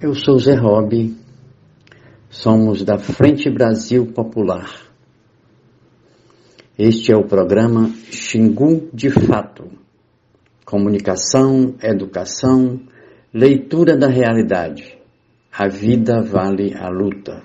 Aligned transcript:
Eu 0.00 0.14
sou 0.14 0.38
Zé 0.38 0.54
Robi, 0.54 1.16
somos 2.30 2.84
da 2.84 2.98
Frente 2.98 3.50
Brasil 3.50 4.06
Popular. 4.06 4.70
Este 6.78 7.12
é 7.12 7.16
o 7.16 7.26
programa 7.26 7.90
Xingu 8.08 8.88
de 8.94 9.10
Fato. 9.10 9.64
Comunicação, 10.64 11.74
educação, 11.82 12.80
leitura 13.34 13.96
da 13.96 14.06
realidade. 14.06 14.96
A 15.52 15.66
vida 15.66 16.22
vale 16.22 16.76
a 16.76 16.88
luta. 16.88 17.42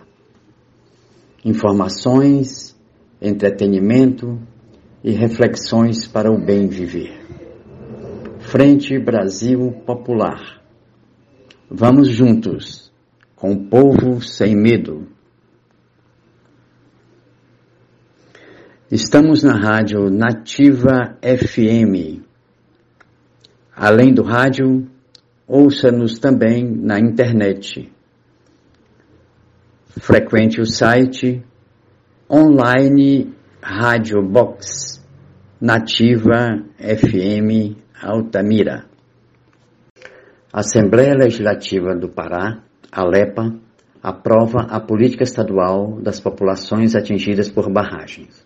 Informações, 1.44 2.80
entretenimento 3.20 4.40
e 5.04 5.10
reflexões 5.10 6.06
para 6.06 6.32
o 6.32 6.38
bem 6.38 6.68
viver. 6.68 7.20
Frente 8.42 9.00
Brasil 9.00 9.72
Popular 9.88 10.62
Vamos 11.76 12.08
juntos, 12.10 12.94
com 13.36 13.52
o 13.52 13.66
povo 13.68 14.22
sem 14.22 14.55
medo. 14.55 15.08
Estamos 18.91 19.41
na 19.41 19.55
rádio 19.55 20.08
Nativa 20.12 21.18
FM. 21.20 22.22
Além 23.76 24.13
do 24.13 24.22
rádio, 24.22 24.88
ouça-nos 25.48 26.20
também 26.20 26.63
na 26.63 26.99
internet. 26.99 27.91
Frequente 29.99 30.62
o 30.62 30.68
site 30.68 31.44
online 32.30 33.34
Rádio 33.60 34.21
Box 34.21 35.04
Nativa 35.60 36.63
FM 36.77 37.76
Altamira. 37.99 38.93
Assembleia 40.55 41.16
Legislativa 41.16 41.95
do 41.95 42.07
Pará, 42.07 42.62
ALEPA, 42.91 43.55
aprova 44.03 44.59
a 44.70 44.79
política 44.79 45.23
estadual 45.23 45.99
das 45.99 46.20
populações 46.20 46.93
atingidas 46.93 47.49
por 47.49 47.71
barragens. 47.71 48.45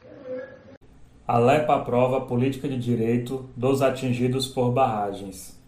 A 1.27 1.37
LEPA 1.37 1.75
aprova 1.75 2.19
a 2.19 2.21
política 2.21 2.69
de 2.69 2.77
direito 2.77 3.49
dos 3.57 3.81
atingidos 3.81 4.47
por 4.47 4.71
barragens. 4.71 5.61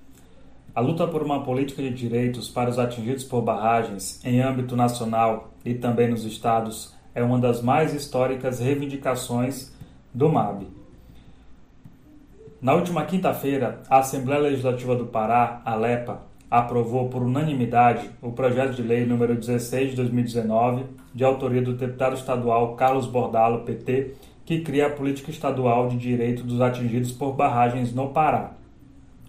A 0.74 0.80
luta 0.80 1.06
por 1.06 1.24
uma 1.24 1.44
política 1.44 1.82
de 1.82 1.90
direitos 1.90 2.48
para 2.48 2.70
os 2.70 2.80
atingidos 2.80 3.26
por 3.26 3.42
barragens, 3.42 4.24
em 4.24 4.42
âmbito 4.42 4.78
nacional 4.78 5.52
e 5.66 5.74
também 5.74 6.10
nos 6.10 6.24
estados, 6.24 6.96
é 7.14 7.22
uma 7.22 7.38
das 7.38 7.62
mais 7.62 7.94
históricas 7.94 8.62
reivindicações 8.62 9.76
do 10.14 10.30
MAB. 10.30 10.68
Na 12.62 12.76
última 12.76 13.04
quinta-feira, 13.06 13.82
a 13.90 14.00
Assembleia 14.00 14.42
Legislativa 14.42 14.96
do 14.96 15.06
Pará, 15.06 15.62
a 15.66 15.76
aprovou 16.50 17.10
por 17.10 17.22
unanimidade 17.22 18.10
o 18.22 18.32
projeto 18.32 18.74
de 18.74 18.82
lei 18.82 19.06
número 19.06 19.36
16 19.36 19.92
de 19.92 19.96
2019, 19.98 20.86
de 21.14 21.24
autoria 21.24 21.62
do 21.62 21.74
deputado 21.74 22.16
estadual 22.16 22.76
Carlos 22.76 23.06
Bordalo, 23.06 23.64
PT, 23.66 24.14
que 24.46 24.62
cria 24.62 24.88
a 24.88 24.90
política 24.90 25.30
estadual 25.30 25.88
de 25.88 25.98
direito 25.98 26.44
dos 26.44 26.60
atingidos 26.60 27.12
por 27.12 27.34
barragens 27.34 27.94
no 27.94 28.10
Pará. 28.10 28.54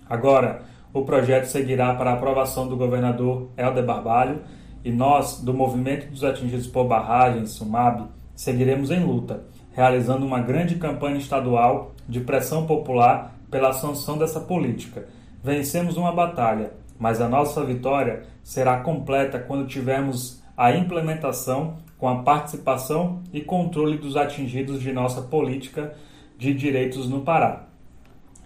Agora, 0.08 0.62
o 0.92 1.02
projeto 1.02 1.44
seguirá 1.44 1.94
para 1.94 2.12
aprovação 2.12 2.66
do 2.66 2.76
governador 2.76 3.48
Helder 3.56 3.84
Barbalho 3.84 4.40
e 4.84 4.90
nós, 4.90 5.40
do 5.40 5.52
Movimento 5.52 6.10
dos 6.10 6.24
Atingidos 6.24 6.66
por 6.66 6.84
Barragens, 6.84 7.50
SUMAB, 7.50 8.08
seguiremos 8.34 8.90
em 8.90 9.04
luta, 9.04 9.44
realizando 9.72 10.24
uma 10.24 10.40
grande 10.40 10.76
campanha 10.76 11.18
estadual 11.18 11.92
de 12.08 12.20
pressão 12.20 12.66
popular 12.66 13.36
pela 13.50 13.72
sanção 13.72 14.16
dessa 14.16 14.40
política. 14.40 15.06
Vencemos 15.44 15.96
uma 15.96 16.12
batalha, 16.12 16.72
mas 17.00 17.18
a 17.20 17.28
nossa 17.28 17.64
vitória 17.64 18.24
será 18.44 18.80
completa 18.80 19.38
quando 19.38 19.66
tivermos 19.66 20.42
a 20.54 20.70
implementação 20.76 21.78
com 21.96 22.06
a 22.06 22.22
participação 22.22 23.22
e 23.32 23.40
controle 23.40 23.96
dos 23.96 24.16
atingidos 24.16 24.82
de 24.82 24.92
nossa 24.92 25.22
política 25.22 25.94
de 26.36 26.52
direitos 26.52 27.08
no 27.08 27.22
Pará. 27.22 27.64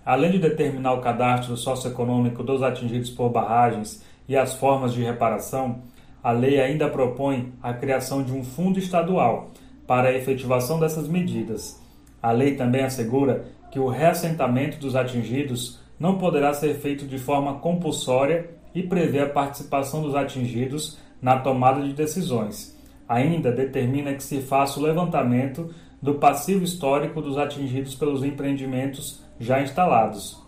Além 0.06 0.30
de 0.30 0.38
determinar 0.38 0.92
o 0.92 1.00
cadastro 1.00 1.56
socioeconômico 1.56 2.44
dos 2.44 2.62
atingidos 2.62 3.10
por 3.10 3.30
barragens 3.30 4.04
e 4.28 4.36
as 4.36 4.54
formas 4.54 4.92
de 4.92 5.02
reparação, 5.02 5.82
a 6.22 6.30
lei 6.30 6.60
ainda 6.60 6.88
propõe 6.88 7.52
a 7.60 7.72
criação 7.72 8.22
de 8.22 8.32
um 8.32 8.44
fundo 8.44 8.78
estadual 8.78 9.50
para 9.86 10.08
a 10.08 10.14
efetivação 10.14 10.78
dessas 10.78 11.08
medidas. 11.08 11.82
A 12.22 12.30
lei 12.30 12.54
também 12.54 12.82
assegura 12.82 13.46
que 13.70 13.78
o 13.78 13.88
reassentamento 13.88 14.78
dos 14.78 14.94
atingidos 14.94 15.80
não 15.98 16.18
poderá 16.18 16.52
ser 16.52 16.74
feito 16.74 17.06
de 17.06 17.18
forma 17.18 17.54
compulsória 17.54 18.50
e 18.74 18.82
prevê 18.82 19.20
a 19.20 19.28
participação 19.28 20.02
dos 20.02 20.14
atingidos 20.14 20.98
na 21.22 21.38
tomada 21.38 21.82
de 21.82 21.92
decisões. 21.92 22.76
Ainda 23.08 23.52
determina 23.52 24.14
que 24.14 24.22
se 24.22 24.40
faça 24.40 24.80
o 24.80 24.82
levantamento 24.82 25.72
do 26.02 26.14
passivo 26.14 26.64
histórico 26.64 27.22
dos 27.22 27.38
atingidos 27.38 27.94
pelos 27.94 28.22
empreendimentos 28.22 29.22
já 29.38 29.62
instalados. 29.62 30.42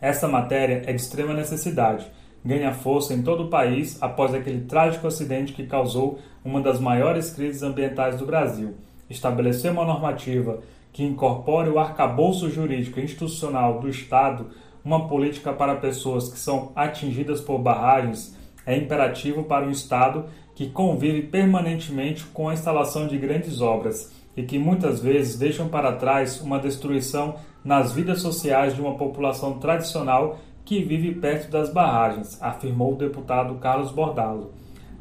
Esta 0.00 0.28
matéria 0.28 0.82
é 0.86 0.92
de 0.92 1.00
extrema 1.00 1.34
necessidade, 1.34 2.10
ganha 2.44 2.72
força 2.72 3.12
em 3.12 3.22
todo 3.22 3.44
o 3.44 3.48
país 3.50 4.00
após 4.00 4.32
aquele 4.32 4.62
trágico 4.62 5.06
acidente 5.06 5.52
que 5.52 5.66
causou 5.66 6.18
uma 6.44 6.60
das 6.60 6.80
maiores 6.80 7.30
crises 7.32 7.62
ambientais 7.62 8.16
do 8.16 8.24
Brasil. 8.24 8.74
Estabelecer 9.08 9.70
uma 9.70 9.84
normativa 9.84 10.62
que 10.92 11.04
incorpore 11.04 11.68
o 11.68 11.78
arcabouço 11.78 12.50
jurídico 12.50 12.98
e 12.98 13.04
institucional 13.04 13.80
do 13.80 13.88
Estado 13.88 14.48
uma 14.84 15.08
política 15.08 15.52
para 15.52 15.76
pessoas 15.76 16.32
que 16.32 16.38
são 16.38 16.72
atingidas 16.74 17.40
por 17.40 17.58
barragens 17.58 18.36
é 18.66 18.76
imperativo 18.76 19.44
para 19.44 19.66
um 19.66 19.70
Estado 19.70 20.26
que 20.54 20.68
convive 20.68 21.22
permanentemente 21.22 22.24
com 22.26 22.48
a 22.48 22.54
instalação 22.54 23.06
de 23.06 23.16
grandes 23.16 23.60
obras 23.60 24.12
e 24.36 24.42
que 24.42 24.58
muitas 24.58 25.00
vezes 25.00 25.38
deixam 25.38 25.68
para 25.68 25.92
trás 25.92 26.40
uma 26.40 26.58
destruição 26.58 27.36
nas 27.64 27.92
vidas 27.92 28.20
sociais 28.20 28.74
de 28.74 28.80
uma 28.80 28.96
população 28.96 29.58
tradicional 29.58 30.38
que 30.64 30.82
vive 30.82 31.14
perto 31.14 31.50
das 31.50 31.72
barragens, 31.72 32.40
afirmou 32.40 32.92
o 32.92 32.96
deputado 32.96 33.54
Carlos 33.56 33.90
Bordalo. 33.90 34.52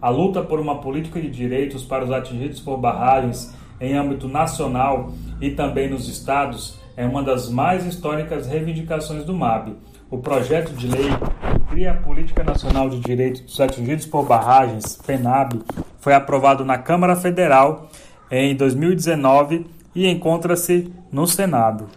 A 0.02 0.10
luta 0.10 0.42
por 0.42 0.60
uma 0.60 0.80
política 0.80 1.22
de 1.22 1.30
direitos 1.30 1.84
para 1.84 2.06
os 2.06 2.12
atingidos 2.12 2.60
por 2.60 2.78
barragens 2.78 3.54
em 3.80 3.96
âmbito 3.96 4.28
nacional 4.28 5.14
e 5.42 5.52
também 5.52 5.90
nos 5.90 6.08
estados 6.08 6.78
é 6.98 7.06
uma 7.06 7.24
das 7.24 7.50
mais 7.50 7.86
históricas 7.86 8.48
reivindicações 8.48 9.24
do 9.24 9.34
MAB. 9.34 9.74
O 10.12 10.18
projeto 10.18 10.74
de 10.74 10.88
lei 10.88 11.08
que 11.08 11.60
cria 11.70 11.92
a 11.92 11.94
Política 11.94 12.44
Nacional 12.44 12.90
de 12.90 13.00
Direitos 13.00 13.42
dos 13.42 13.62
Atingidos 13.62 14.06
por 14.06 14.26
Barragens, 14.26 14.98
PENAB, 15.06 15.62
foi 16.00 16.14
aprovado 16.14 16.66
na 16.66 16.78
Câmara 16.78 17.16
Federal 17.16 17.90
em 18.30 18.56
2019 18.56 19.66
e 19.96 20.08
encontra-se 20.08 20.92
no 21.12 21.26
Senado. 21.26 21.88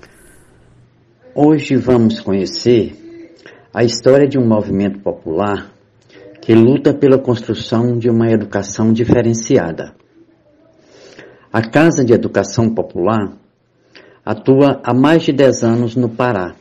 Hoje 1.34 1.76
vamos 1.76 2.20
conhecer 2.20 2.94
a 3.72 3.82
história 3.82 4.28
de 4.28 4.38
um 4.38 4.46
movimento 4.46 5.00
popular 5.00 5.72
que 6.42 6.54
luta 6.54 6.92
pela 6.92 7.18
construção 7.18 7.98
de 7.98 8.10
uma 8.10 8.30
educação 8.30 8.92
diferenciada. 8.92 9.94
A 11.52 11.60
Casa 11.60 12.02
de 12.02 12.14
Educação 12.14 12.74
Popular 12.74 13.36
atua 14.24 14.80
há 14.82 14.94
mais 14.94 15.22
de 15.22 15.34
10 15.34 15.62
anos 15.62 15.94
no 15.94 16.08
Pará, 16.08 16.56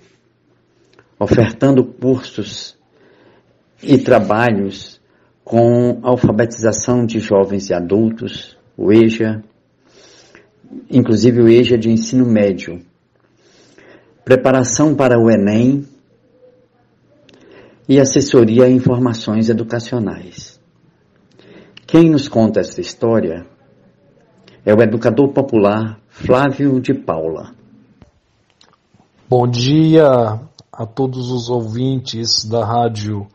ofertando 1.17 1.81
cursos 1.85 2.77
e 3.81 3.97
trabalhos 3.97 4.99
com 5.45 6.01
alfabetização 6.03 7.05
de 7.05 7.21
jovens 7.21 7.69
e 7.69 7.73
adultos, 7.73 8.57
o 8.75 8.91
EJA, 8.91 9.41
inclusive 10.89 11.41
o 11.41 11.47
EJA 11.47 11.77
de 11.77 11.89
ensino 11.89 12.25
médio, 12.25 12.81
preparação 14.25 14.93
para 14.93 15.17
o 15.17 15.31
Enem 15.31 15.87
e 17.87 17.97
assessoria 17.97 18.65
a 18.65 18.69
informações 18.69 19.47
educacionais. 19.47 20.59
Quem 21.87 22.09
nos 22.09 22.27
conta 22.27 22.59
essa 22.59 22.81
história 22.81 23.45
é 24.65 24.73
o 24.73 24.81
educador 24.81 25.29
popular 25.29 25.97
Flávio 26.07 26.79
de 26.79 26.93
Paula. 26.93 27.51
Bom 29.27 29.47
dia 29.47 30.39
a 30.71 30.85
todos 30.85 31.31
os 31.31 31.49
ouvintes 31.49 32.45
da 32.45 32.63
Rádio 32.63 33.27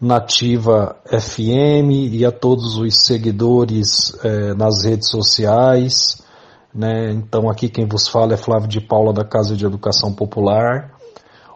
Nativa 0.00 0.96
FM 1.06 2.12
e 2.12 2.24
a 2.24 2.30
todos 2.30 2.76
os 2.76 3.04
seguidores 3.04 4.14
eh, 4.22 4.54
nas 4.54 4.84
redes 4.84 5.10
sociais. 5.10 6.22
Né? 6.72 7.12
Então, 7.12 7.50
aqui 7.50 7.68
quem 7.68 7.86
vos 7.86 8.06
fala 8.06 8.34
é 8.34 8.36
Flávio 8.36 8.68
de 8.68 8.80
Paula, 8.80 9.12
da 9.12 9.24
Casa 9.24 9.56
de 9.56 9.66
Educação 9.66 10.12
Popular. 10.12 10.92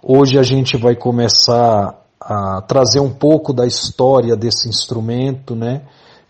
Hoje 0.03 0.39
a 0.39 0.43
gente 0.43 0.77
vai 0.77 0.97
começar 0.97 2.05
a 2.21 2.63
trazer 2.63 3.01
um 3.01 3.13
pouco 3.13 3.53
da 3.53 3.67
história 3.67 4.35
desse 4.35 4.69
instrumento, 4.69 5.55
né? 5.55 5.83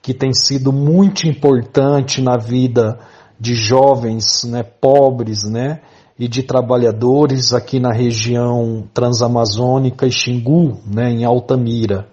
Que 0.04 0.12
tem 0.12 0.34
sido 0.34 0.70
muito 0.70 1.26
importante 1.26 2.20
na 2.20 2.36
vida 2.36 2.98
de 3.40 3.54
jovens 3.54 4.44
né, 4.44 4.62
pobres 4.62 5.44
né, 5.44 5.80
e 6.18 6.28
de 6.28 6.42
trabalhadores 6.42 7.54
aqui 7.54 7.80
na 7.80 7.90
região 7.90 8.84
transamazônica 8.92 10.06
e 10.06 10.12
Xingu, 10.12 10.78
né, 10.86 11.10
em 11.10 11.24
Altamira. 11.24 12.06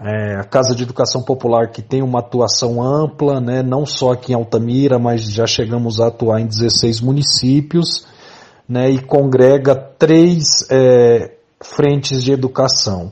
É, 0.00 0.36
a 0.36 0.44
Casa 0.44 0.72
de 0.72 0.84
Educação 0.84 1.20
Popular 1.20 1.72
que 1.72 1.82
tem 1.82 2.00
uma 2.00 2.20
atuação 2.20 2.80
ampla, 2.80 3.40
né, 3.40 3.60
não 3.60 3.84
só 3.84 4.12
aqui 4.12 4.30
em 4.30 4.36
Altamira, 4.36 4.96
mas 4.96 5.22
já 5.22 5.48
chegamos 5.48 6.00
a 6.00 6.06
atuar 6.06 6.40
em 6.40 6.46
16 6.46 7.00
municípios, 7.00 8.06
né, 8.68 8.88
e 8.88 9.00
congrega 9.00 9.74
três 9.74 10.64
é, 10.70 11.32
frentes 11.60 12.22
de 12.22 12.30
educação. 12.30 13.10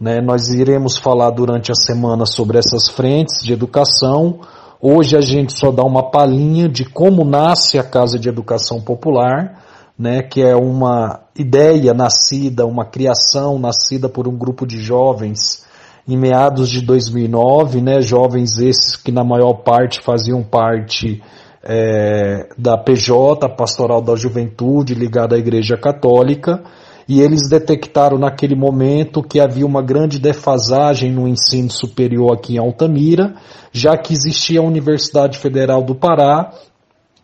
Né. 0.00 0.18
Nós 0.22 0.48
iremos 0.48 0.96
falar 0.96 1.30
durante 1.30 1.70
a 1.70 1.74
semana 1.74 2.24
sobre 2.24 2.56
essas 2.56 2.88
frentes 2.88 3.44
de 3.44 3.52
educação. 3.52 4.40
Hoje 4.80 5.14
a 5.14 5.20
gente 5.20 5.52
só 5.52 5.70
dá 5.70 5.84
uma 5.84 6.10
palhinha 6.10 6.70
de 6.70 6.86
como 6.86 7.22
nasce 7.22 7.78
a 7.78 7.84
Casa 7.84 8.18
de 8.18 8.26
Educação 8.26 8.80
Popular, 8.80 9.62
né, 9.98 10.22
que 10.22 10.40
é 10.40 10.56
uma 10.56 11.20
ideia 11.36 11.92
nascida, 11.92 12.64
uma 12.64 12.86
criação 12.86 13.58
nascida 13.58 14.08
por 14.08 14.26
um 14.26 14.34
grupo 14.34 14.66
de 14.66 14.80
jovens 14.80 15.66
em 16.08 16.16
meados 16.16 16.70
de 16.70 16.80
2009, 16.80 17.82
né, 17.82 18.00
jovens 18.00 18.58
esses 18.58 18.96
que 18.96 19.12
na 19.12 19.22
maior 19.22 19.52
parte 19.52 20.00
faziam 20.00 20.42
parte 20.42 21.22
é, 21.62 22.48
da 22.56 22.78
PJ, 22.78 23.46
Pastoral 23.50 24.00
da 24.00 24.16
Juventude, 24.16 24.94
ligada 24.94 25.36
à 25.36 25.38
Igreja 25.38 25.76
Católica, 25.76 26.62
e 27.10 27.20
eles 27.20 27.48
detectaram 27.48 28.16
naquele 28.16 28.54
momento 28.54 29.20
que 29.20 29.40
havia 29.40 29.66
uma 29.66 29.82
grande 29.82 30.20
defasagem 30.20 31.10
no 31.10 31.26
ensino 31.26 31.68
superior 31.68 32.32
aqui 32.32 32.54
em 32.54 32.58
Altamira, 32.58 33.34
já 33.72 33.98
que 33.98 34.12
existia 34.12 34.60
a 34.60 34.62
Universidade 34.62 35.36
Federal 35.36 35.82
do 35.82 35.92
Pará, 35.92 36.52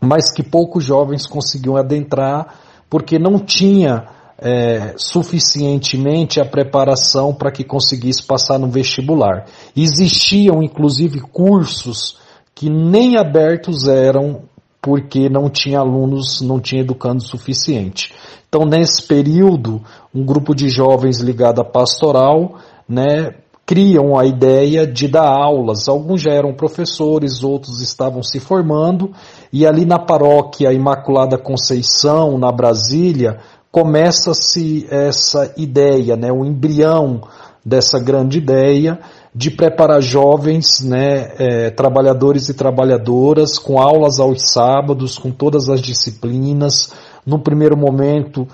mas 0.01 0.29
que 0.29 0.43
poucos 0.43 0.83
jovens 0.83 1.25
conseguiam 1.25 1.77
adentrar 1.77 2.55
porque 2.89 3.17
não 3.17 3.39
tinha 3.39 4.09
é, 4.37 4.93
suficientemente 4.97 6.41
a 6.41 6.45
preparação 6.45 7.33
para 7.33 7.49
que 7.49 7.63
conseguisse 7.63 8.21
passar 8.23 8.59
no 8.59 8.69
vestibular. 8.69 9.45
Existiam 9.73 10.61
inclusive 10.61 11.21
cursos 11.21 12.17
que 12.53 12.69
nem 12.69 13.15
abertos 13.15 13.87
eram 13.87 14.41
porque 14.81 15.29
não 15.29 15.49
tinha 15.49 15.79
alunos, 15.79 16.41
não 16.41 16.59
tinha 16.59 16.81
educando 16.81 17.21
suficiente. 17.21 18.13
Então, 18.47 18.65
nesse 18.65 19.05
período, 19.05 19.81
um 20.13 20.23
grupo 20.23 20.55
de 20.55 20.69
jovens 20.69 21.19
ligado 21.19 21.59
à 21.59 21.65
pastoral, 21.65 22.55
né, 22.87 23.35
criam 23.65 24.17
a 24.17 24.25
ideia 24.25 24.87
de 24.87 25.09
dar 25.09 25.27
aulas. 25.27 25.89
Alguns 25.89 26.21
já 26.21 26.31
eram 26.31 26.53
professores, 26.53 27.43
outros 27.43 27.81
estavam 27.81 28.23
se 28.23 28.39
formando, 28.39 29.11
e 29.51 29.67
ali 29.67 29.85
na 29.85 29.99
paróquia 29.99 30.71
Imaculada 30.71 31.37
Conceição, 31.37 32.37
na 32.37 32.51
Brasília, 32.51 33.39
começa-se 33.69 34.87
essa 34.89 35.53
ideia, 35.57 36.15
né, 36.15 36.31
o 36.31 36.45
embrião 36.45 37.21
dessa 37.65 37.99
grande 37.99 38.37
ideia 38.37 38.97
de 39.37 39.51
preparar 39.51 40.01
jovens, 40.01 40.81
né, 40.81 41.31
é, 41.37 41.69
trabalhadores 41.69 42.49
e 42.49 42.55
trabalhadoras, 42.55 43.59
com 43.59 43.79
aulas 43.79 44.19
aos 44.19 44.51
sábados, 44.51 45.19
com 45.19 45.29
todas 45.29 45.69
as 45.69 45.79
disciplinas, 45.79 46.91
no 47.23 47.37
primeiro 47.37 47.77
momento 47.77 48.47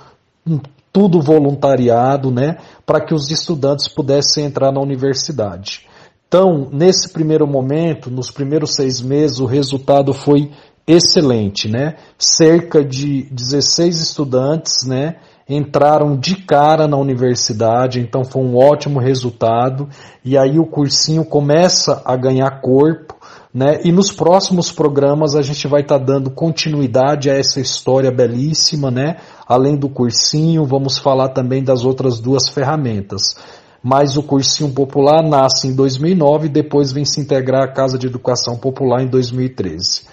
tudo 0.92 1.22
voluntariado, 1.22 2.30
né, 2.30 2.58
para 2.86 3.00
que 3.00 3.14
os 3.14 3.32
estudantes 3.32 3.88
pudessem 3.88 4.44
entrar 4.44 4.74
na 4.74 4.82
universidade. 4.82 5.88
Então, 6.28 6.68
nesse 6.70 7.08
primeiro 7.08 7.48
momento, 7.48 8.12
nos 8.12 8.30
primeiros 8.30 8.76
seis 8.76 9.02
meses, 9.02 9.40
o 9.40 9.46
resultado 9.46 10.14
foi 10.14 10.52
excelente, 10.86 11.70
né? 11.70 11.96
Cerca 12.18 12.84
de 12.84 13.24
16 13.32 14.02
estudantes, 14.02 14.86
né? 14.86 15.16
Entraram 15.48 16.16
de 16.16 16.38
cara 16.38 16.88
na 16.88 16.96
universidade, 16.96 18.00
então 18.00 18.24
foi 18.24 18.42
um 18.42 18.56
ótimo 18.56 19.00
resultado. 19.00 19.90
E 20.24 20.38
aí 20.38 20.58
o 20.58 20.66
cursinho 20.66 21.26
começa 21.26 22.02
a 22.06 22.16
ganhar 22.16 22.62
corpo, 22.62 23.16
né? 23.54 23.82
E 23.84 23.92
nos 23.92 24.12
próximos 24.12 24.72
programas 24.72 25.36
a 25.36 25.42
gente 25.42 25.68
vai 25.68 25.82
estar 25.82 26.00
tá 26.00 26.06
dando 26.06 26.32
continuidade 26.32 27.30
a 27.30 27.36
essa 27.36 27.60
história 27.60 28.10
belíssima, 28.10 28.90
né? 28.90 29.18
Além 29.46 29.76
do 29.76 29.90
cursinho, 29.90 30.66
vamos 30.66 30.98
falar 30.98 31.30
também 31.30 31.62
das 31.64 31.84
outras 31.84 32.20
duas 32.20 32.48
ferramentas. 32.48 33.36
Mas 33.84 34.16
o 34.16 34.24
cursinho 34.24 34.72
popular 34.72 35.22
nasce 35.22 35.68
em 35.68 35.76
2009 35.76 36.46
e 36.46 36.50
depois 36.50 36.94
vem 36.94 37.04
se 37.04 37.20
integrar 37.20 37.64
à 37.64 37.68
Casa 37.68 37.98
de 37.98 38.08
Educação 38.08 38.56
Popular 38.56 39.04
em 39.04 39.08
2013. 39.08 40.04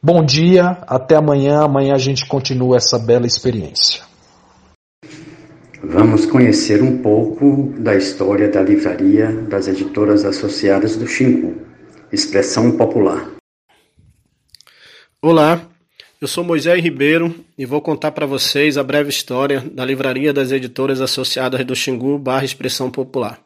Bom 0.00 0.24
dia, 0.24 0.78
até 0.86 1.16
amanhã. 1.16 1.64
Amanhã 1.64 1.94
a 1.94 1.98
gente 1.98 2.24
continua 2.26 2.76
essa 2.76 2.96
bela 2.96 3.26
experiência. 3.26 4.07
Vamos 5.82 6.26
conhecer 6.26 6.82
um 6.82 6.98
pouco 6.98 7.72
da 7.78 7.94
história 7.94 8.48
da 8.48 8.60
livraria 8.60 9.30
das 9.48 9.68
editoras 9.68 10.24
associadas 10.24 10.96
do 10.96 11.06
Xingu, 11.06 11.62
Expressão 12.12 12.76
Popular. 12.76 13.30
Olá, 15.22 15.62
eu 16.20 16.26
sou 16.26 16.42
Moisés 16.42 16.82
Ribeiro 16.82 17.34
e 17.56 17.64
vou 17.64 17.80
contar 17.80 18.10
para 18.10 18.26
vocês 18.26 18.76
a 18.76 18.82
breve 18.82 19.10
história 19.10 19.60
da 19.60 19.84
livraria 19.84 20.32
das 20.32 20.50
editoras 20.50 21.00
associadas 21.00 21.64
do 21.64 21.76
Xingu 21.76 22.18
barra 22.18 22.44
Expressão 22.44 22.90
Popular. 22.90 23.38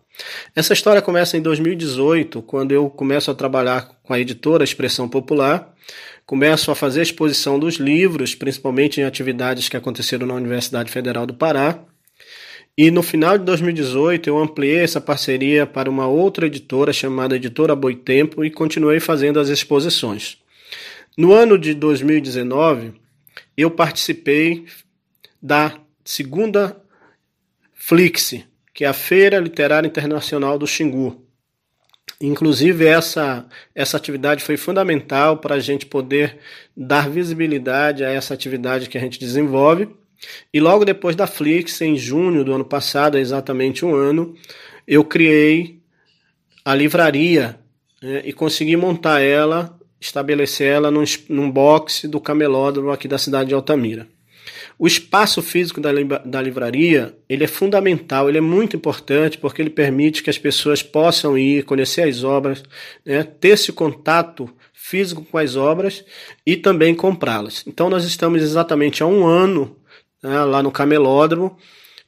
Essa 0.57 0.73
história 0.73 1.03
começa 1.03 1.37
em 1.37 1.43
2018, 1.43 2.41
quando 2.43 2.73
eu 2.73 2.89
começo 2.89 3.31
a 3.31 3.35
trabalhar 3.35 3.91
com 4.03 4.15
a 4.15 4.19
editora 4.19 4.65
Expressão 4.65 5.09
Popular 5.09 5.73
Começo 6.25 6.71
a 6.71 6.75
fazer 6.75 7.01
a 7.01 7.03
exposição 7.03 7.59
dos 7.59 7.75
livros, 7.75 8.35
principalmente 8.35 9.01
em 9.01 9.05
atividades 9.05 9.69
que 9.69 9.77
aconteceram 9.77 10.27
na 10.27 10.35
Universidade 10.35 10.91
Federal 10.91 11.27
do 11.27 11.35
Pará. 11.35 11.81
E 12.77 12.91
no 12.91 13.03
final 13.03 13.37
de 13.37 13.45
2018 13.45 14.29
eu 14.29 14.39
ampliei 14.39 14.79
essa 14.79 15.01
parceria 15.01 15.67
para 15.67 15.91
uma 15.91 16.07
outra 16.07 16.47
editora 16.47 16.93
chamada 16.93 17.37
Editora 17.37 17.77
Boitempo 17.77 18.43
e 18.43 18.51
continuei 18.51 18.99
fazendo 18.99 19.39
as 19.39 19.49
exposições. 19.49 20.39
No 21.17 21.33
ano 21.33 21.59
de 21.59 21.75
2019 21.75 22.95
eu 23.57 23.71
participei 23.71 24.65
da 25.43 25.79
segunda 26.03 26.81
Flix, 27.75 28.37
que 28.73 28.85
é 28.85 28.89
a 28.89 28.95
Feira 28.95 29.39
Literária 29.39 29.87
Internacional 29.87 30.59
do 30.59 30.67
Xingu. 30.67 31.21
Inclusive, 32.21 32.87
essa, 32.87 33.45
essa 33.75 33.97
atividade 33.97 34.45
foi 34.45 34.57
fundamental 34.57 35.39
para 35.39 35.57
a 35.57 35.61
gente 35.61 35.85
poder 35.85 36.39
dar 36.77 37.11
visibilidade 37.11 38.05
a 38.05 38.11
essa 38.11 38.33
atividade 38.33 38.89
que 38.89 38.97
a 38.97 39.01
gente 39.01 39.19
desenvolve. 39.19 39.89
E 40.53 40.61
logo 40.61 40.85
depois 40.85 41.17
da 41.17 41.27
Flix, 41.27 41.81
em 41.81 41.97
junho 41.97 42.45
do 42.45 42.53
ano 42.53 42.65
passado, 42.65 43.19
exatamente 43.19 43.85
um 43.85 43.95
ano, 43.95 44.35
eu 44.87 45.05
criei 45.05 45.81
a 46.65 46.75
livraria 46.75 47.59
né, 48.03 48.23
e 48.25 48.33
consegui 48.33 48.77
montar 48.77 49.21
ela, 49.21 49.79
estabelecer 50.01 50.69
ela 50.69 50.91
num, 50.91 51.05
num 51.29 51.51
box 51.51 52.07
do 52.09 52.21
camelódromo 52.21 52.91
aqui 52.91 53.09
da 53.09 53.19
cidade 53.19 53.49
de 53.49 53.55
Altamira. 53.55 54.07
O 54.79 54.87
espaço 54.87 55.41
físico 55.41 55.81
da, 55.81 55.91
da 56.25 56.43
livraria 56.43 57.17
ele 57.29 57.45
é 57.45 57.47
fundamental, 57.47 58.29
ele 58.29 58.39
é 58.39 58.41
muito 58.41 58.77
importante 58.77 59.39
porque 59.39 59.63
ele 59.63 59.71
permite 59.71 60.23
que 60.23 60.31
as 60.31 60.39
pessoas 60.39 60.83
possam 60.83 61.39
ir, 61.39 61.65
conhecer 61.65 62.03
as 62.03 62.25
obras, 62.25 62.63
né, 63.05 63.23
ter 63.23 63.51
esse 63.51 63.73
contato 63.73 64.51
físico 64.73 65.25
com 65.25 65.39
as 65.39 65.55
obras 65.55 66.05
e 66.45 66.57
também 66.57 66.95
comprá-las. 66.95 67.63
Então 67.67 67.89
nós 67.89 68.05
estamos 68.05 68.43
exatamente 68.43 69.03
há 69.03 69.07
um 69.07 69.25
ano 69.25 69.77
né, 70.23 70.45
lá 70.45 70.63
no 70.63 70.71
Camelódromo, 70.71 71.57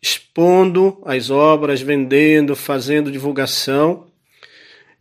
expondo 0.01 1.03
as 1.05 1.31
obras, 1.31 1.81
vendendo, 1.81 2.55
fazendo 2.55 3.11
divulgação 3.11 4.07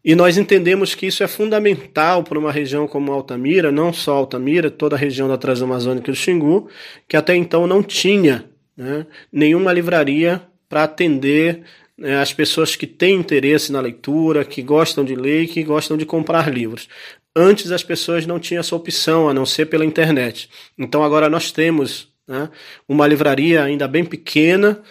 e 0.06 0.16
nós 0.16 0.38
entendemos 0.38 0.94
que 0.94 1.06
isso 1.06 1.24
é 1.24 1.28
fundamental 1.28 2.24
para 2.24 2.38
uma 2.38 2.52
região 2.52 2.86
como 2.88 3.14
Altamira, 3.14 3.72
não 3.72 3.94
só 3.94 4.16
Altamira, 4.16 4.70
toda 4.70 4.98
a 4.98 5.00
região 5.00 5.30
da 5.30 5.38
Transamazônica 5.38 6.12
do 6.12 6.16
Xingu, 6.16 6.70
que 7.08 7.16
até 7.16 7.34
então 7.36 7.66
não 7.66 7.82
tinha 7.82 8.44
né, 8.76 9.06
nenhuma 9.32 9.72
livraria 9.72 10.42
para 10.68 10.84
atender 10.84 11.62
né, 11.98 12.20
as 12.20 12.34
pessoas 12.34 12.76
que 12.76 12.86
têm 12.86 13.16
interesse 13.16 13.72
na 13.72 13.80
leitura, 13.80 14.44
que 14.44 14.62
gostam 14.62 15.06
de 15.06 15.16
ler 15.16 15.44
e 15.44 15.48
que 15.48 15.64
gostam 15.64 15.96
de 15.96 16.06
comprar 16.06 16.52
livros. 16.52 16.90
Antes 17.34 17.72
as 17.72 17.82
pessoas 17.82 18.26
não 18.26 18.42
tinham 18.42 18.60
essa 18.60 18.76
opção, 18.76 19.30
a 19.30 19.34
não 19.34 19.46
ser 19.46 19.68
pela 19.68 19.86
internet. 19.86 20.50
Então 20.78 21.02
agora 21.02 21.30
nós 21.30 21.50
temos 21.50 22.13
né, 22.28 22.50
uma 22.88 23.08
livraria 23.08 23.64
ainda 23.64 23.88
bem 23.88 24.04
pequena, 24.04 24.82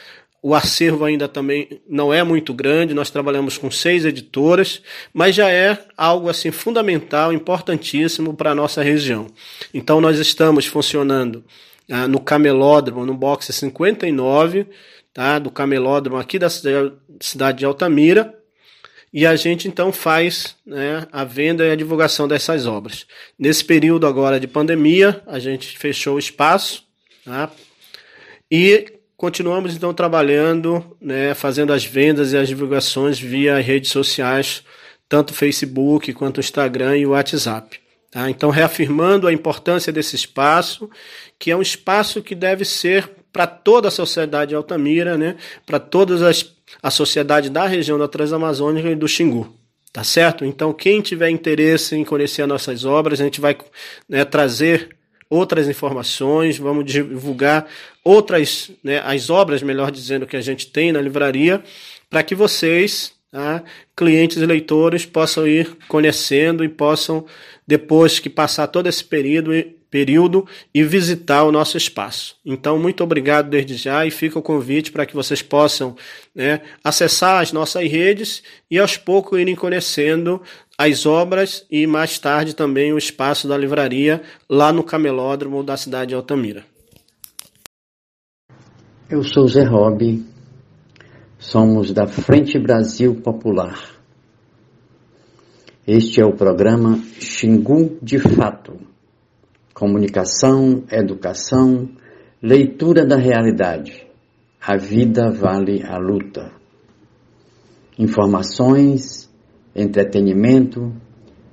o 0.42 0.56
acervo 0.56 1.04
ainda 1.04 1.28
também 1.28 1.80
não 1.88 2.12
é 2.12 2.24
muito 2.24 2.52
grande, 2.52 2.94
nós 2.94 3.10
trabalhamos 3.10 3.56
com 3.56 3.70
seis 3.70 4.04
editoras, 4.04 4.82
mas 5.14 5.36
já 5.36 5.48
é 5.48 5.78
algo 5.96 6.28
assim 6.28 6.50
fundamental, 6.50 7.32
importantíssimo 7.32 8.34
para 8.34 8.50
a 8.50 8.54
nossa 8.54 8.82
região. 8.82 9.28
Então 9.72 10.00
nós 10.00 10.18
estamos 10.18 10.66
funcionando 10.66 11.44
ah, 11.88 12.08
no 12.08 12.18
Camelódromo, 12.18 13.06
no 13.06 13.14
box 13.14 13.52
59, 13.52 14.66
tá, 15.14 15.38
do 15.38 15.50
Camelódromo 15.50 16.18
aqui 16.18 16.40
da 16.40 16.50
cidade 16.50 17.58
de 17.58 17.64
Altamira, 17.64 18.36
e 19.12 19.26
a 19.26 19.36
gente 19.36 19.68
então 19.68 19.92
faz 19.92 20.56
né, 20.66 21.06
a 21.12 21.22
venda 21.22 21.66
e 21.66 21.70
a 21.70 21.76
divulgação 21.76 22.26
dessas 22.26 22.66
obras. 22.66 23.06
Nesse 23.38 23.64
período 23.64 24.06
agora 24.06 24.40
de 24.40 24.48
pandemia, 24.48 25.22
a 25.26 25.38
gente 25.38 25.78
fechou 25.78 26.16
o 26.16 26.18
espaço, 26.18 26.82
tá, 27.24 27.50
e 28.50 28.98
continuamos 29.16 29.74
então 29.74 29.94
trabalhando, 29.94 30.84
né, 31.00 31.34
fazendo 31.34 31.72
as 31.72 31.84
vendas 31.84 32.32
e 32.32 32.36
as 32.36 32.48
divulgações 32.48 33.18
via 33.18 33.60
redes 33.60 33.90
sociais, 33.90 34.62
tanto 35.08 35.32
Facebook 35.32 36.12
quanto 36.12 36.40
Instagram 36.40 36.98
e 36.98 37.06
WhatsApp. 37.06 37.80
Tá? 38.10 38.28
Então, 38.28 38.50
reafirmando 38.50 39.26
a 39.26 39.32
importância 39.32 39.92
desse 39.92 40.16
espaço, 40.16 40.90
que 41.38 41.50
é 41.50 41.56
um 41.56 41.62
espaço 41.62 42.20
que 42.20 42.34
deve 42.34 42.64
ser 42.64 43.10
para 43.32 43.46
toda 43.46 43.88
a 43.88 43.90
sociedade 43.90 44.50
de 44.50 44.54
Altamira, 44.54 45.16
né, 45.16 45.36
para 45.64 45.78
todas 45.78 46.20
as 46.20 46.52
a 46.82 46.90
sociedade 46.90 47.50
da 47.50 47.66
região 47.66 47.98
da 47.98 48.08
Transamazônica 48.08 48.88
e 48.88 48.94
do 48.94 49.08
Xingu. 49.08 49.54
Tá 49.92 50.02
certo? 50.02 50.44
Então, 50.44 50.72
quem 50.72 51.02
tiver 51.02 51.28
interesse 51.28 51.94
em 51.94 52.04
conhecer 52.04 52.42
as 52.42 52.48
nossas 52.48 52.84
obras, 52.84 53.20
a 53.20 53.24
gente 53.24 53.42
vai 53.42 53.56
né, 54.08 54.24
trazer 54.24 54.96
outras 55.32 55.66
informações, 55.66 56.58
vamos 56.58 56.84
divulgar 56.84 57.66
outras, 58.04 58.70
né, 58.84 59.00
as 59.02 59.30
obras, 59.30 59.62
melhor 59.62 59.90
dizendo, 59.90 60.26
que 60.26 60.36
a 60.36 60.42
gente 60.42 60.66
tem 60.66 60.92
na 60.92 61.00
livraria, 61.00 61.64
para 62.10 62.22
que 62.22 62.34
vocês, 62.34 63.14
tá, 63.30 63.64
clientes 63.96 64.36
e 64.36 64.44
leitores, 64.44 65.06
possam 65.06 65.48
ir 65.48 65.74
conhecendo 65.88 66.62
e 66.62 66.68
possam, 66.68 67.24
depois 67.66 68.18
que 68.18 68.28
passar 68.28 68.66
todo 68.66 68.88
esse 68.88 69.02
período, 69.02 69.52
período 69.90 70.46
e 70.74 70.82
visitar 70.82 71.44
o 71.44 71.52
nosso 71.52 71.78
espaço. 71.78 72.36
Então, 72.44 72.78
muito 72.78 73.02
obrigado 73.02 73.48
desde 73.48 73.74
já 73.74 74.04
e 74.04 74.10
fica 74.10 74.38
o 74.38 74.42
convite 74.42 74.92
para 74.92 75.06
que 75.06 75.14
vocês 75.14 75.40
possam 75.40 75.96
né, 76.34 76.60
acessar 76.84 77.40
as 77.40 77.52
nossas 77.52 77.90
redes 77.90 78.42
e 78.70 78.78
aos 78.78 78.98
poucos 78.98 79.40
irem 79.40 79.54
conhecendo 79.54 80.42
as 80.84 81.06
obras 81.06 81.66
e 81.70 81.86
mais 81.86 82.18
tarde 82.18 82.54
também 82.54 82.92
o 82.92 82.98
espaço 82.98 83.46
da 83.48 83.56
livraria 83.56 84.22
lá 84.48 84.72
no 84.72 84.82
camelódromo 84.82 85.62
da 85.62 85.76
cidade 85.76 86.10
de 86.10 86.14
Altamira. 86.14 86.64
Eu 89.10 89.22
sou 89.22 89.46
Zé 89.46 89.64
Robi, 89.64 90.24
somos 91.38 91.92
da 91.92 92.06
Frente 92.06 92.58
Brasil 92.58 93.14
Popular. 93.16 93.78
Este 95.86 96.20
é 96.20 96.24
o 96.24 96.34
programa 96.34 96.98
Xingu 97.18 97.98
de 98.00 98.18
Fato 98.18 98.92
comunicação, 99.82 100.84
educação, 100.92 101.88
leitura 102.40 103.04
da 103.04 103.16
realidade. 103.16 104.06
A 104.60 104.76
vida 104.76 105.28
vale 105.32 105.82
a 105.82 105.98
luta. 105.98 106.52
Informações, 107.98 109.28
entretenimento 109.74 110.92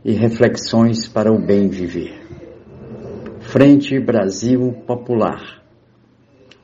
e 0.03 0.11
reflexões 0.13 1.07
para 1.07 1.31
o 1.31 1.39
bem 1.39 1.69
viver. 1.69 2.19
Frente 3.39 3.99
Brasil 3.99 4.73
Popular. 4.85 5.63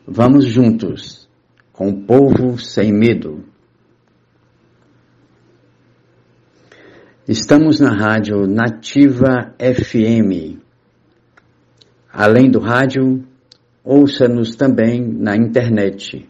Vamos 0.07 0.45
juntos, 0.45 1.29
com 1.73 1.89
o 1.89 2.05
povo 2.05 2.57
sem 2.57 2.91
medo. 2.91 3.43
Estamos 7.27 7.79
na 7.79 7.89
rádio 7.89 8.45
Nativa 8.45 9.55
FM 9.59 10.63
Além 12.17 12.49
do 12.49 12.59
rádio, 12.59 13.27
ouça-nos 13.83 14.55
também 14.55 15.05
na 15.05 15.35
internet. 15.35 16.25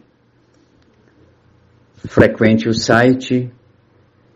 Frequente 1.94 2.68
o 2.68 2.74
site 2.74 3.52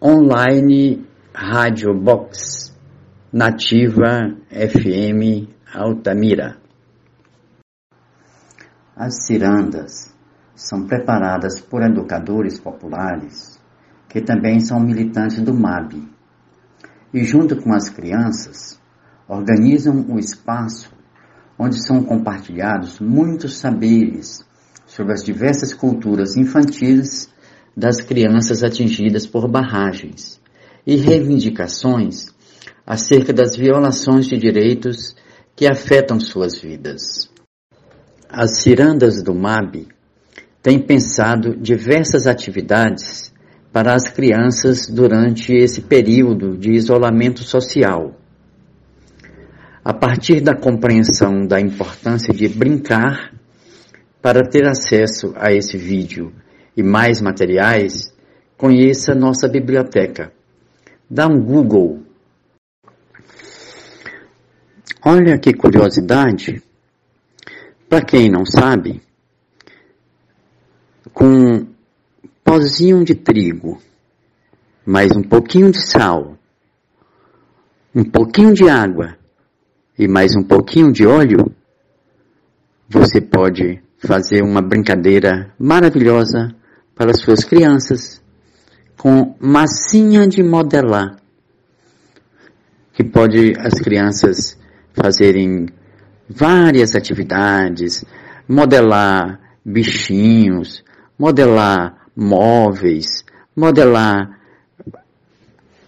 online 0.03 1.07
Rádio 1.35 1.93
Box 1.93 2.75
Nativa 3.31 4.35
FM 4.49 5.47
Altamira. 5.75 6.57
As 8.97 9.27
cirandas 9.27 10.15
são 10.55 10.87
preparadas 10.87 11.61
por 11.61 11.83
educadores 11.83 12.59
populares 12.59 13.61
que 14.09 14.23
também 14.23 14.61
são 14.61 14.81
militantes 14.81 15.43
do 15.43 15.53
MAB 15.53 16.03
e, 17.13 17.23
junto 17.23 17.57
com 17.57 17.75
as 17.75 17.91
crianças, 17.91 18.81
organizam 19.29 20.07
o 20.09 20.19
espaço 20.19 20.91
onde 21.59 21.77
são 21.87 22.03
compartilhados 22.03 23.01
muitos 23.01 23.59
saberes 23.59 24.41
sobre 24.87 25.13
as 25.13 25.23
diversas 25.23 25.75
culturas 25.75 26.39
infantis 26.39 27.29
das 27.77 28.01
crianças 28.01 28.63
atingidas 28.63 29.27
por 29.27 29.49
barragens 29.49 30.41
e 30.87 30.97
reivindicações 30.97 32.29
acerca 32.87 33.33
das 33.33 33.57
violações 33.57 34.27
de 34.27 34.37
direitos 34.37 35.15
que 35.55 35.67
afetam 35.67 36.19
suas 36.19 36.61
vidas. 36.61 37.31
As 38.29 38.61
cirandas 38.63 39.23
do 39.23 39.35
MAB 39.35 39.89
têm 40.63 40.79
pensado 40.79 41.57
diversas 41.57 42.27
atividades 42.27 43.33
para 43.73 43.95
as 43.95 44.09
crianças 44.09 44.89
durante 44.89 45.53
esse 45.53 45.83
período 45.83 46.57
de 46.57 46.73
isolamento 46.73 47.43
social 47.43 48.21
a 49.85 49.95
partir 49.95 50.41
da 50.41 50.55
compreensão 50.55 51.47
da 51.47 51.61
importância 51.61 52.35
de 52.35 52.49
brincar, 52.49 53.33
para 54.21 54.47
ter 54.47 54.69
acesso 54.69 55.33
a 55.37 55.51
esse 55.51 55.79
vídeo 55.79 56.33
e 56.77 56.83
mais 56.83 57.21
materiais, 57.21 58.13
conheça 58.57 59.15
nossa 59.15 59.49
biblioteca. 59.49 60.33
Dá 61.09 61.27
um 61.27 61.41
Google. 61.41 62.03
Olha 65.05 65.39
que 65.39 65.53
curiosidade. 65.53 66.63
Para 67.89 68.05
quem 68.05 68.31
não 68.31 68.45
sabe, 68.47 69.03
com 71.13 71.67
pozinho 72.45 73.05
de 73.05 73.15
trigo, 73.15 73.81
mais 74.87 75.11
um 75.17 75.23
pouquinho 75.23 75.71
de 75.71 75.81
sal, 75.81 76.37
um 77.95 78.05
pouquinho 78.05 78.53
de 78.53 78.69
água 78.69 79.17
e 79.99 80.07
mais 80.07 80.37
um 80.37 80.43
pouquinho 80.43 80.93
de 80.93 81.05
óleo, 81.05 81.53
você 82.89 83.21
pode 83.21 83.83
fazer 83.99 84.43
uma 84.43 84.63
brincadeira 84.63 85.53
maravilhosa 85.59 86.55
para 86.95 87.15
suas 87.15 87.45
crianças 87.45 88.23
com 88.97 89.35
massinha 89.41 90.27
de 90.27 90.43
modelar, 90.43 91.17
que 92.93 93.03
pode 93.03 93.55
as 93.59 93.81
crianças 93.81 94.59
fazerem 94.93 95.67
várias 96.29 96.95
atividades, 96.95 98.05
modelar 98.47 99.41
bichinhos, 99.65 100.85
modelar 101.19 102.07
móveis, 102.15 103.25
modelar 103.57 104.39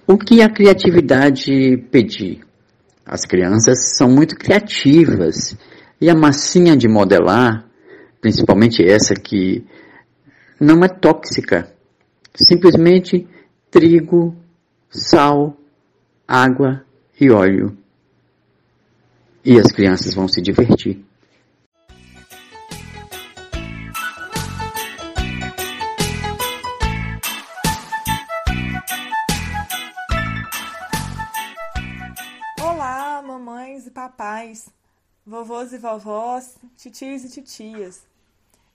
o 0.06 0.16
que 0.16 0.42
a 0.42 0.48
criatividade 0.48 1.76
pedir. 1.90 2.40
As 3.04 3.26
crianças 3.26 3.96
são 3.96 4.08
muito 4.08 4.36
criativas 4.36 5.56
e 6.00 6.08
a 6.08 6.14
massinha 6.14 6.76
de 6.76 6.88
modelar, 6.88 7.64
principalmente 8.20 8.82
essa 8.82 9.14
que 9.14 9.64
não 10.62 10.84
é 10.84 10.88
tóxica, 10.88 11.74
simplesmente 12.32 13.28
trigo, 13.68 14.36
sal, 14.88 15.56
água 16.26 16.86
e 17.20 17.28
óleo. 17.32 17.76
E 19.44 19.58
as 19.58 19.72
crianças 19.72 20.14
vão 20.14 20.28
se 20.28 20.40
divertir. 20.40 21.04
papais, 33.92 34.68
vovôs 35.24 35.72
e 35.72 35.78
vovós, 35.78 36.56
titios 36.76 37.24
e 37.24 37.28
titias. 37.28 38.11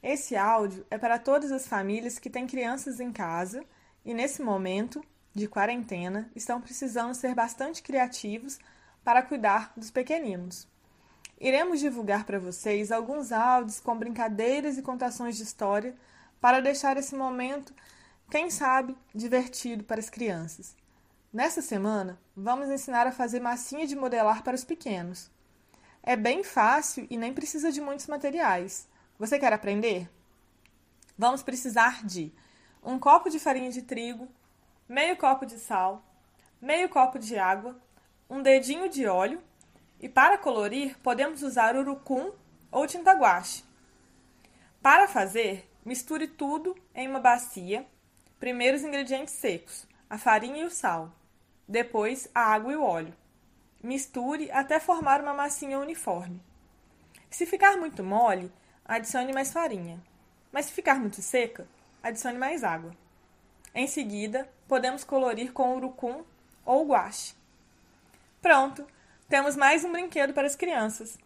Esse 0.01 0.35
áudio 0.35 0.85
é 0.89 0.97
para 0.97 1.17
todas 1.17 1.51
as 1.51 1.67
famílias 1.67 2.19
que 2.19 2.29
têm 2.29 2.45
crianças 2.45 2.99
em 2.99 3.11
casa 3.11 3.63
e, 4.05 4.13
nesse 4.13 4.41
momento 4.41 5.03
de 5.33 5.47
quarentena, 5.47 6.29
estão 6.35 6.61
precisando 6.61 7.13
ser 7.13 7.33
bastante 7.33 7.81
criativos 7.81 8.59
para 9.03 9.21
cuidar 9.21 9.73
dos 9.75 9.91
pequeninos. 9.91 10.67
Iremos 11.39 11.79
divulgar 11.79 12.25
para 12.25 12.39
vocês 12.39 12.91
alguns 12.91 13.31
áudios 13.31 13.79
com 13.79 13.97
brincadeiras 13.97 14.77
e 14.77 14.81
contações 14.81 15.37
de 15.37 15.43
história 15.43 15.95
para 16.41 16.59
deixar 16.59 16.97
esse 16.97 17.15
momento, 17.15 17.73
quem 18.29 18.49
sabe, 18.49 18.97
divertido 19.13 19.83
para 19.83 19.99
as 19.99 20.09
crianças. 20.09 20.75
Nessa 21.31 21.61
semana, 21.61 22.19
vamos 22.35 22.69
ensinar 22.69 23.05
a 23.05 23.11
fazer 23.11 23.39
massinha 23.39 23.85
de 23.85 23.95
modelar 23.95 24.43
para 24.43 24.55
os 24.55 24.63
pequenos. 24.63 25.29
É 26.01 26.15
bem 26.15 26.43
fácil 26.43 27.05
e 27.09 27.17
nem 27.17 27.33
precisa 27.33 27.71
de 27.71 27.81
muitos 27.81 28.07
materiais. 28.07 28.87
Você 29.19 29.39
quer 29.39 29.51
aprender? 29.51 30.07
Vamos 31.17 31.41
precisar 31.41 32.05
de 32.05 32.31
um 32.83 32.99
copo 32.99 33.31
de 33.31 33.39
farinha 33.39 33.71
de 33.71 33.81
trigo, 33.81 34.27
meio 34.87 35.17
copo 35.17 35.43
de 35.43 35.57
sal, 35.57 36.05
meio 36.61 36.87
copo 36.87 37.17
de 37.17 37.35
água, 37.35 37.75
um 38.29 38.43
dedinho 38.43 38.87
de 38.87 39.07
óleo 39.07 39.41
e 39.99 40.07
para 40.07 40.37
colorir 40.37 40.95
podemos 40.99 41.41
usar 41.41 41.75
urucum 41.75 42.31
ou 42.71 42.85
tinta 42.85 43.11
guache. 43.13 43.63
Para 44.83 45.07
fazer, 45.07 45.67
misture 45.83 46.27
tudo 46.27 46.75
em 46.93 47.07
uma 47.07 47.19
bacia. 47.19 47.87
Primeiro 48.39 48.77
os 48.77 48.83
ingredientes 48.83 49.33
secos, 49.33 49.87
a 50.07 50.19
farinha 50.19 50.61
e 50.61 50.65
o 50.65 50.69
sal. 50.69 51.11
Depois 51.67 52.29
a 52.35 52.41
água 52.41 52.71
e 52.71 52.75
o 52.75 52.83
óleo. 52.83 53.15
Misture 53.81 54.51
até 54.51 54.79
formar 54.79 55.21
uma 55.21 55.33
massinha 55.33 55.79
uniforme. 55.79 56.39
Se 57.31 57.47
ficar 57.47 57.77
muito 57.77 58.03
mole, 58.03 58.51
adicione 58.87 59.33
mais 59.33 59.51
farinha. 59.51 59.99
Mas 60.51 60.65
se 60.65 60.71
ficar 60.71 60.99
muito 60.99 61.21
seca, 61.21 61.67
adicione 62.01 62.37
mais 62.37 62.63
água. 62.63 62.91
Em 63.75 63.87
seguida, 63.87 64.47
podemos 64.67 65.03
colorir 65.03 65.51
com 65.51 65.75
urucum 65.75 66.23
ou 66.65 66.87
guache. 66.87 67.33
Pronto, 68.41 68.85
temos 69.29 69.55
mais 69.55 69.83
um 69.83 69.91
brinquedo 69.91 70.33
para 70.33 70.47
as 70.47 70.55
crianças. 70.55 71.17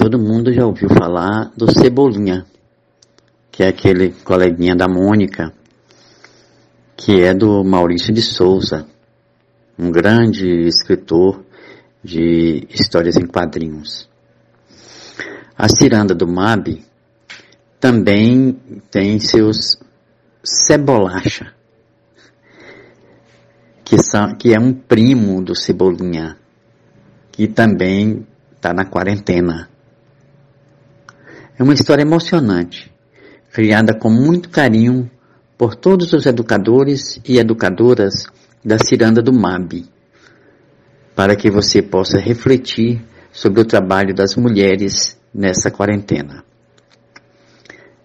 todo 0.00 0.18
mundo 0.18 0.52
já 0.52 0.64
ouviu 0.64 0.88
falar 0.88 1.52
do 1.56 1.70
Cebolinha, 1.70 2.46
que 3.52 3.62
é 3.62 3.68
aquele 3.68 4.10
coleguinha 4.24 4.74
da 4.74 4.88
Mônica, 4.88 5.52
que 6.96 7.20
é 7.22 7.34
do 7.34 7.62
Maurício 7.62 8.12
de 8.12 8.22
Souza, 8.22 8.86
um 9.80 9.90
grande 9.90 10.66
escritor 10.66 11.42
de 12.04 12.66
histórias 12.68 13.16
em 13.16 13.26
quadrinhos. 13.26 14.06
A 15.56 15.68
ciranda 15.68 16.14
do 16.14 16.28
Mab 16.28 16.84
também 17.80 18.52
tem 18.90 19.18
seus 19.18 19.80
cebolacha, 20.44 21.54
que, 23.82 23.96
são, 24.02 24.34
que 24.34 24.54
é 24.54 24.60
um 24.60 24.74
primo 24.74 25.42
do 25.42 25.54
Cebolinha, 25.54 26.36
que 27.32 27.48
também 27.48 28.26
está 28.54 28.74
na 28.74 28.84
quarentena. 28.84 29.70
É 31.58 31.62
uma 31.62 31.72
história 31.72 32.02
emocionante, 32.02 32.92
criada 33.50 33.94
com 33.94 34.10
muito 34.10 34.50
carinho 34.50 35.10
por 35.56 35.74
todos 35.74 36.12
os 36.12 36.26
educadores 36.26 37.18
e 37.26 37.38
educadoras 37.38 38.26
da 38.64 38.78
Ciranda 38.78 39.22
do 39.22 39.32
MAB, 39.32 39.84
para 41.14 41.34
que 41.34 41.50
você 41.50 41.80
possa 41.82 42.18
refletir 42.18 43.02
sobre 43.32 43.60
o 43.60 43.64
trabalho 43.64 44.14
das 44.14 44.36
mulheres 44.36 45.18
nessa 45.34 45.70
quarentena. 45.70 46.44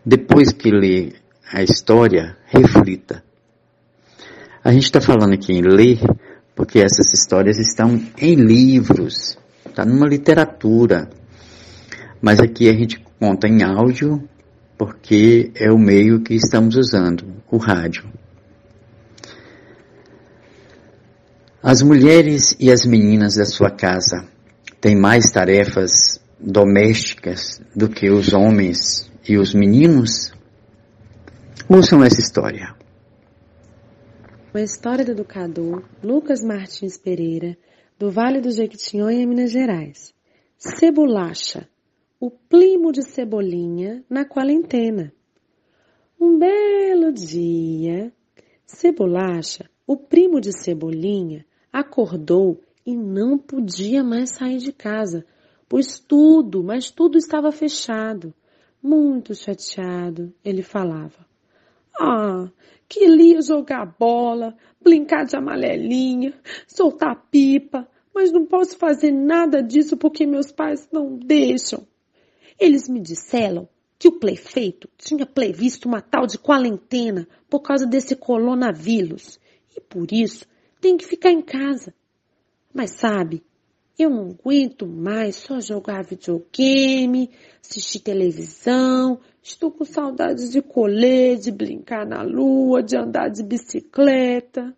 Depois 0.06 0.52
que 0.52 0.70
lê 0.70 1.14
a 1.52 1.64
história, 1.64 2.38
reflita. 2.46 3.24
A 4.64 4.72
gente 4.72 4.84
está 4.84 5.02
falando 5.02 5.34
aqui 5.34 5.54
em 5.54 5.62
ler 5.62 6.00
porque 6.56 6.80
essas 6.80 7.12
histórias 7.14 7.60
estão 7.60 8.02
em 8.18 8.36
livros, 8.36 9.38
está 9.66 9.86
numa 9.86 10.08
literatura. 10.08 11.10
Mas 12.22 12.40
aqui 12.40 12.70
a 12.70 12.74
gente 12.74 13.04
conta 13.20 13.48
em 13.48 13.62
áudio 13.62 14.28
porque 14.78 15.52
é 15.56 15.72
o 15.72 15.78
meio 15.78 16.22
que 16.22 16.34
estamos 16.34 16.76
usando, 16.76 17.26
o 17.52 17.58
rádio. 17.58 18.06
As 21.68 21.82
mulheres 21.82 22.56
e 22.60 22.72
as 22.72 22.86
meninas 22.86 23.38
da 23.38 23.44
sua 23.44 23.72
casa 23.72 24.30
têm 24.80 24.96
mais 24.96 25.32
tarefas 25.32 26.24
domésticas 26.40 27.60
do 27.76 27.90
que 27.90 28.08
os 28.08 28.34
homens 28.34 29.12
e 29.28 29.36
os 29.36 29.52
meninos? 29.52 30.32
Ouçam 31.68 32.04
essa 32.04 32.22
história. 32.22 32.76
Uma 34.54 34.62
história 34.62 35.04
do 35.04 35.14
educador 35.14 35.84
Lucas 36.04 36.44
Martins 36.44 37.00
Pereira, 37.00 37.58
do 37.98 38.12
Vale 38.12 38.42
do 38.42 38.52
Jequitinhonha, 38.52 39.26
Minas 39.26 39.50
Gerais. 39.50 40.14
Cebolacha, 40.60 41.68
o 42.20 42.30
primo 42.30 42.92
de 42.92 43.02
Cebolinha 43.02 44.04
na 44.08 44.24
quarentena. 44.24 45.12
Um 46.22 46.38
belo 46.38 47.12
dia, 47.12 48.14
Cebolacha, 48.68 49.68
o 49.88 49.98
primo 49.98 50.40
de 50.40 50.52
Cebolinha, 50.52 51.44
acordou 51.76 52.62
e 52.86 52.96
não 52.96 53.38
podia 53.38 54.02
mais 54.02 54.30
sair 54.30 54.60
de 54.60 54.72
casa, 54.72 55.26
pois 55.68 56.00
tudo, 56.00 56.64
mas 56.64 56.90
tudo 56.90 57.18
estava 57.18 57.52
fechado. 57.52 58.34
Muito 58.82 59.36
chateado, 59.36 60.34
ele 60.44 60.62
falava. 60.62 61.28
Ah, 62.00 62.50
queria 62.88 63.42
jogar 63.42 63.94
bola, 64.00 64.56
brincar 64.82 65.26
de 65.26 65.36
amarelinha, 65.36 66.34
soltar 66.66 67.28
pipa, 67.30 67.86
mas 68.14 68.32
não 68.32 68.46
posso 68.46 68.78
fazer 68.78 69.12
nada 69.12 69.62
disso 69.62 69.98
porque 69.98 70.26
meus 70.26 70.54
pais 70.54 70.88
não 70.94 71.18
deixam. 71.18 71.86
Eles 72.58 72.88
me 72.88 73.02
disseram 73.02 73.68
que 74.00 74.08
o 74.08 74.18
prefeito 74.18 74.88
tinha 74.98 75.26
previsto 75.26 75.90
uma 75.90 76.00
tal 76.00 76.26
de 76.26 76.38
quarentena 76.38 77.28
por 77.50 77.60
causa 77.60 77.86
desse 77.86 78.16
coronavírus 78.16 79.38
e 79.76 79.82
por 79.82 80.14
isso 80.14 80.46
tem 80.82 80.98
que 80.98 81.06
ficar 81.06 81.32
em 81.32 81.42
casa. 81.42 81.94
Mas 82.74 82.92
sabe, 82.92 83.44
eu 83.98 84.10
não 84.10 84.32
aguento 84.32 84.86
mais 84.86 85.38
só 85.38 85.62
jogar 85.62 86.04
videogame, 86.04 87.30
assistir 87.64 88.02
televisão, 88.02 89.20
estou 89.42 89.72
com 89.72 89.86
saudades 89.86 90.52
de 90.52 90.62
colher, 90.62 91.38
de 91.38 91.50
brincar 91.50 92.06
na 92.06 92.22
lua, 92.22 92.84
de 92.84 92.98
andar 92.98 93.30
de 93.30 93.42
bicicleta. 93.42 94.76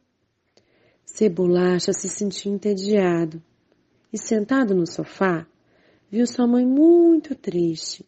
Cebolacha 1.03 1.91
se 1.93 2.07
sentiu 2.07 2.53
entediado 2.53 3.41
e 4.13 4.19
sentado 4.19 4.75
no 4.75 4.85
sofá, 4.85 5.47
viu 6.11 6.27
sua 6.27 6.45
mãe 6.45 6.65
muito 6.65 7.33
triste. 7.33 8.05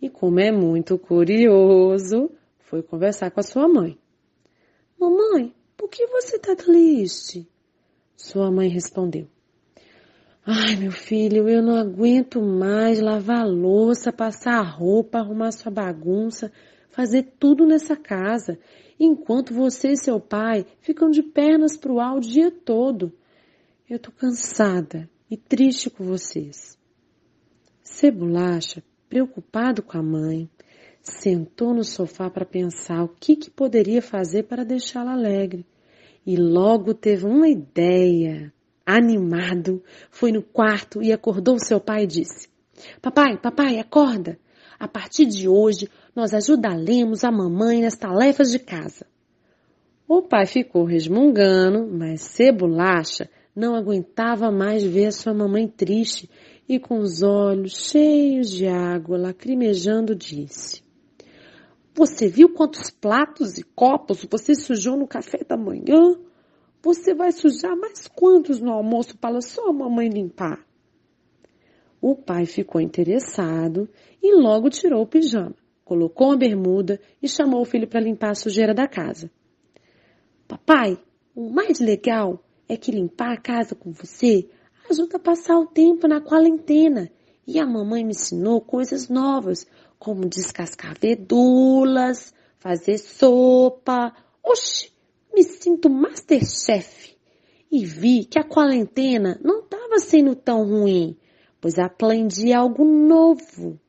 E 0.00 0.08
como 0.08 0.38
é 0.38 0.52
muito 0.52 0.96
curioso, 0.96 2.30
foi 2.60 2.82
conversar 2.82 3.32
com 3.32 3.40
a 3.40 3.42
sua 3.42 3.66
mãe. 3.66 3.98
Mamãe, 4.96 5.55
por 5.76 5.88
que 5.88 6.06
você 6.06 6.36
está 6.36 6.56
triste? 6.56 7.48
Sua 8.16 8.50
mãe 8.50 8.68
respondeu. 8.68 9.28
Ai, 10.44 10.76
meu 10.76 10.92
filho, 10.92 11.48
eu 11.48 11.60
não 11.60 11.74
aguento 11.74 12.40
mais 12.40 13.00
lavar 13.00 13.44
louça, 13.46 14.12
passar 14.12 14.62
roupa, 14.62 15.18
arrumar 15.18 15.50
sua 15.50 15.72
bagunça, 15.72 16.52
fazer 16.88 17.34
tudo 17.38 17.66
nessa 17.66 17.96
casa, 17.96 18.58
enquanto 18.98 19.52
você 19.52 19.88
e 19.90 19.96
seu 19.96 20.20
pai 20.20 20.64
ficam 20.80 21.10
de 21.10 21.22
pernas 21.22 21.76
pro 21.76 21.98
ar 21.98 22.16
o 22.16 22.20
dia 22.20 22.50
todo. 22.50 23.12
Eu 23.90 23.98
tô 23.98 24.12
cansada 24.12 25.10
e 25.30 25.36
triste 25.36 25.90
com 25.90 26.04
vocês. 26.04 26.78
Cebolacha, 27.82 28.82
preocupado 29.08 29.82
com 29.82 29.98
a 29.98 30.02
mãe, 30.02 30.48
sentou 31.06 31.72
no 31.72 31.84
sofá 31.84 32.28
para 32.28 32.44
pensar 32.44 33.02
o 33.02 33.08
que, 33.08 33.36
que 33.36 33.50
poderia 33.50 34.02
fazer 34.02 34.44
para 34.44 34.64
deixá-la 34.64 35.12
alegre. 35.12 35.64
E 36.26 36.36
logo 36.36 36.92
teve 36.92 37.26
uma 37.26 37.48
ideia. 37.48 38.52
Animado, 38.84 39.82
foi 40.10 40.32
no 40.32 40.42
quarto 40.42 41.02
e 41.02 41.12
acordou 41.12 41.58
seu 41.58 41.80
pai 41.80 42.04
e 42.04 42.06
disse: 42.06 42.48
Papai, 43.00 43.38
papai, 43.38 43.78
acorda! 43.78 44.38
A 44.78 44.86
partir 44.86 45.26
de 45.26 45.48
hoje, 45.48 45.88
nós 46.14 46.34
ajudaremos 46.34 47.24
a 47.24 47.30
mamãe 47.30 47.80
nas 47.80 47.96
tarefas 47.96 48.50
de 48.50 48.58
casa. 48.58 49.06
O 50.06 50.22
pai 50.22 50.46
ficou 50.46 50.84
resmungando, 50.84 51.86
mas 51.86 52.20
Cebolacha 52.20 53.28
não 53.54 53.74
aguentava 53.74 54.50
mais 54.50 54.84
ver 54.84 55.12
sua 55.12 55.32
mamãe 55.32 55.66
triste 55.66 56.28
e 56.68 56.78
com 56.78 56.98
os 56.98 57.22
olhos 57.22 57.90
cheios 57.90 58.50
de 58.50 58.66
água, 58.66 59.16
lacrimejando, 59.16 60.14
disse: 60.14 60.85
Você 61.96 62.28
viu 62.28 62.50
quantos 62.50 62.90
pratos 62.90 63.56
e 63.56 63.62
copos 63.62 64.26
você 64.30 64.54
sujou 64.54 64.98
no 64.98 65.08
café 65.08 65.38
da 65.48 65.56
manhã? 65.56 66.14
Você 66.82 67.14
vai 67.14 67.32
sujar 67.32 67.74
mais 67.74 68.06
quantos 68.06 68.60
no 68.60 68.70
almoço 68.70 69.16
para 69.16 69.40
só 69.40 69.70
a 69.70 69.72
mamãe 69.72 70.10
limpar? 70.10 70.62
O 71.98 72.14
pai 72.14 72.44
ficou 72.44 72.82
interessado 72.82 73.88
e 74.22 74.34
logo 74.34 74.68
tirou 74.68 75.00
o 75.00 75.06
pijama, 75.06 75.56
colocou 75.86 76.32
a 76.32 76.36
bermuda 76.36 77.00
e 77.22 77.26
chamou 77.26 77.62
o 77.62 77.64
filho 77.64 77.88
para 77.88 78.00
limpar 78.00 78.32
a 78.32 78.34
sujeira 78.34 78.74
da 78.74 78.86
casa. 78.86 79.30
Papai, 80.46 80.98
o 81.34 81.48
mais 81.48 81.80
legal 81.80 82.44
é 82.68 82.76
que 82.76 82.92
limpar 82.92 83.32
a 83.32 83.40
casa 83.40 83.74
com 83.74 83.90
você 83.90 84.46
ajuda 84.90 85.16
a 85.16 85.20
passar 85.20 85.58
o 85.58 85.66
tempo 85.66 86.06
na 86.06 86.20
quarentena. 86.20 87.10
E 87.46 87.60
a 87.60 87.66
mamãe 87.66 88.04
me 88.04 88.10
ensinou 88.10 88.60
coisas 88.60 89.08
novas, 89.08 89.66
como 90.06 90.28
descascar 90.28 90.94
verduras, 91.00 92.32
fazer 92.60 92.96
sopa. 92.96 94.14
Oxi, 94.40 94.92
me 95.34 95.42
sinto 95.42 95.90
masterchef. 95.90 97.16
E 97.72 97.84
vi 97.84 98.24
que 98.24 98.38
a 98.38 98.44
quarentena 98.44 99.36
não 99.42 99.64
estava 99.64 99.98
sendo 99.98 100.36
tão 100.36 100.64
ruim, 100.64 101.16
pois 101.60 101.76
aprendi 101.76 102.52
algo 102.52 102.84
novo. 102.84 103.80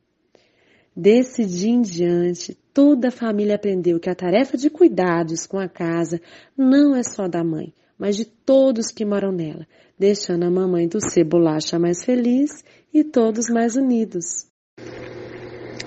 Desse 0.94 1.46
dia 1.46 1.70
em 1.70 1.82
diante, 1.82 2.58
toda 2.74 3.08
a 3.08 3.12
família 3.12 3.54
aprendeu 3.54 4.00
que 4.00 4.10
a 4.10 4.14
tarefa 4.16 4.56
de 4.56 4.68
cuidados 4.68 5.46
com 5.46 5.60
a 5.60 5.68
casa 5.68 6.20
não 6.56 6.96
é 6.96 7.04
só 7.04 7.28
da 7.28 7.44
mãe, 7.44 7.72
mas 7.96 8.16
de 8.16 8.24
todos 8.24 8.90
que 8.90 9.04
moram 9.04 9.30
nela, 9.30 9.68
deixando 9.96 10.42
a 10.46 10.50
mamãe 10.50 10.88
do 10.88 10.98
Cebolacha 11.00 11.78
mais 11.78 12.04
feliz 12.04 12.64
e 12.92 13.04
todos 13.04 13.48
mais 13.48 13.76
unidos. 13.76 14.47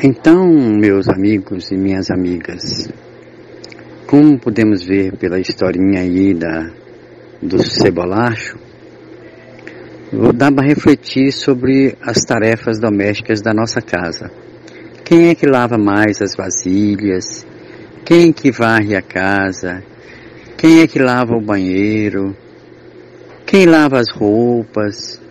Então, 0.03 0.47
meus 0.47 1.07
amigos 1.07 1.69
e 1.71 1.77
minhas 1.77 2.09
amigas, 2.09 2.89
como 4.07 4.39
podemos 4.39 4.83
ver 4.83 5.15
pela 5.15 5.39
historinha 5.39 6.01
aí 6.01 6.33
da, 6.33 6.71
do 7.39 7.61
cebolacho, 7.61 8.57
dá 10.33 10.51
para 10.51 10.65
refletir 10.65 11.31
sobre 11.31 11.95
as 12.01 12.23
tarefas 12.25 12.79
domésticas 12.79 13.43
da 13.43 13.53
nossa 13.53 13.79
casa. 13.79 14.31
Quem 15.05 15.29
é 15.29 15.35
que 15.35 15.45
lava 15.45 15.77
mais 15.77 16.19
as 16.19 16.35
vasilhas? 16.35 17.45
Quem 18.03 18.29
é 18.29 18.33
que 18.33 18.51
varre 18.51 18.95
a 18.95 19.03
casa? 19.03 19.83
Quem 20.57 20.81
é 20.81 20.87
que 20.87 20.97
lava 20.97 21.35
o 21.35 21.45
banheiro? 21.45 22.35
Quem 23.45 23.67
lava 23.67 23.99
as 23.99 24.09
roupas? 24.11 25.21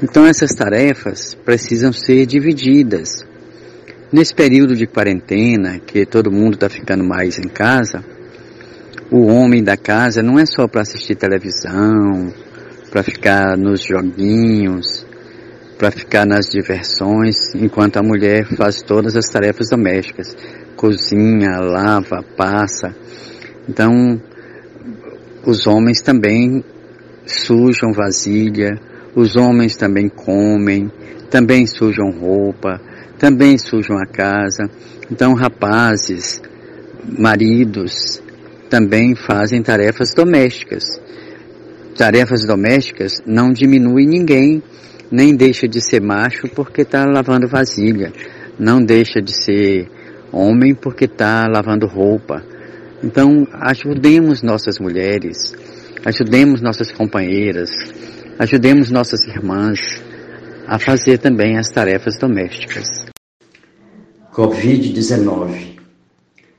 Então 0.00 0.24
essas 0.24 0.52
tarefas 0.52 1.34
precisam 1.44 1.92
ser 1.92 2.26
divididas. 2.26 3.28
Nesse 4.12 4.34
período 4.34 4.74
de 4.74 4.88
quarentena, 4.88 5.78
que 5.78 6.04
todo 6.04 6.32
mundo 6.32 6.54
está 6.54 6.68
ficando 6.68 7.04
mais 7.04 7.38
em 7.38 7.48
casa, 7.48 8.04
o 9.08 9.28
homem 9.28 9.62
da 9.62 9.76
casa 9.76 10.20
não 10.20 10.36
é 10.36 10.44
só 10.44 10.66
para 10.66 10.82
assistir 10.82 11.14
televisão, 11.14 12.34
para 12.90 13.04
ficar 13.04 13.56
nos 13.56 13.80
joguinhos, 13.84 15.06
para 15.78 15.92
ficar 15.92 16.26
nas 16.26 16.46
diversões, 16.46 17.54
enquanto 17.54 17.98
a 17.98 18.02
mulher 18.02 18.44
faz 18.56 18.82
todas 18.82 19.14
as 19.14 19.26
tarefas 19.26 19.68
domésticas, 19.70 20.36
cozinha, 20.74 21.60
lava, 21.60 22.24
passa. 22.36 22.92
Então, 23.68 24.20
os 25.46 25.68
homens 25.68 26.02
também 26.02 26.64
sujam 27.24 27.92
vasilha, 27.92 28.76
os 29.14 29.36
homens 29.36 29.76
também 29.76 30.08
comem, 30.08 30.90
também 31.30 31.64
sujam 31.64 32.10
roupa, 32.10 32.80
também 33.20 33.58
sujam 33.58 33.98
a 33.98 34.06
casa. 34.06 34.64
Então, 35.12 35.34
rapazes, 35.34 36.40
maridos, 37.18 38.20
também 38.70 39.14
fazem 39.14 39.62
tarefas 39.62 40.14
domésticas. 40.14 40.82
Tarefas 41.96 42.46
domésticas 42.46 43.20
não 43.26 43.52
diminui 43.52 44.06
ninguém, 44.06 44.62
nem 45.12 45.36
deixa 45.36 45.68
de 45.68 45.82
ser 45.82 46.00
macho 46.00 46.48
porque 46.54 46.80
está 46.80 47.04
lavando 47.04 47.46
vasilha, 47.46 48.10
não 48.58 48.82
deixa 48.82 49.20
de 49.20 49.36
ser 49.36 49.86
homem 50.32 50.74
porque 50.74 51.04
está 51.04 51.46
lavando 51.46 51.86
roupa. 51.86 52.42
Então, 53.02 53.46
ajudemos 53.52 54.42
nossas 54.42 54.78
mulheres, 54.78 55.54
ajudemos 56.06 56.62
nossas 56.62 56.90
companheiras, 56.90 57.70
ajudemos 58.38 58.90
nossas 58.90 59.26
irmãs 59.26 60.02
a 60.66 60.78
fazer 60.78 61.18
também 61.18 61.58
as 61.58 61.68
tarefas 61.68 62.16
domésticas. 62.16 63.09
Covid-19. 64.34 65.78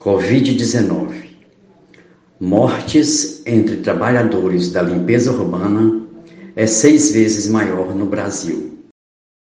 Covid-19 0.00 1.26
mortes 2.38 3.42
entre 3.46 3.78
trabalhadores 3.78 4.70
da 4.70 4.82
limpeza 4.82 5.32
urbana 5.32 6.02
é 6.54 6.66
seis 6.66 7.10
vezes 7.10 7.48
maior 7.48 7.94
no 7.94 8.06
Brasil. 8.06 8.78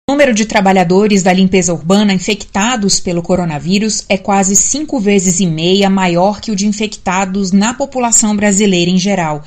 O 0.08 0.12
número 0.12 0.34
de 0.34 0.44
trabalhadores 0.44 1.22
da 1.22 1.32
limpeza 1.32 1.72
urbana 1.72 2.12
infectados 2.12 3.00
pelo 3.00 3.22
coronavírus 3.22 4.04
é 4.08 4.18
quase 4.18 4.54
cinco 4.54 5.00
vezes 5.00 5.40
e 5.40 5.46
meia 5.46 5.88
maior 5.88 6.40
que 6.40 6.50
o 6.50 6.56
de 6.56 6.66
infectados 6.66 7.50
na 7.50 7.72
população 7.72 8.36
brasileira 8.36 8.90
em 8.90 8.98
geral. 8.98 9.42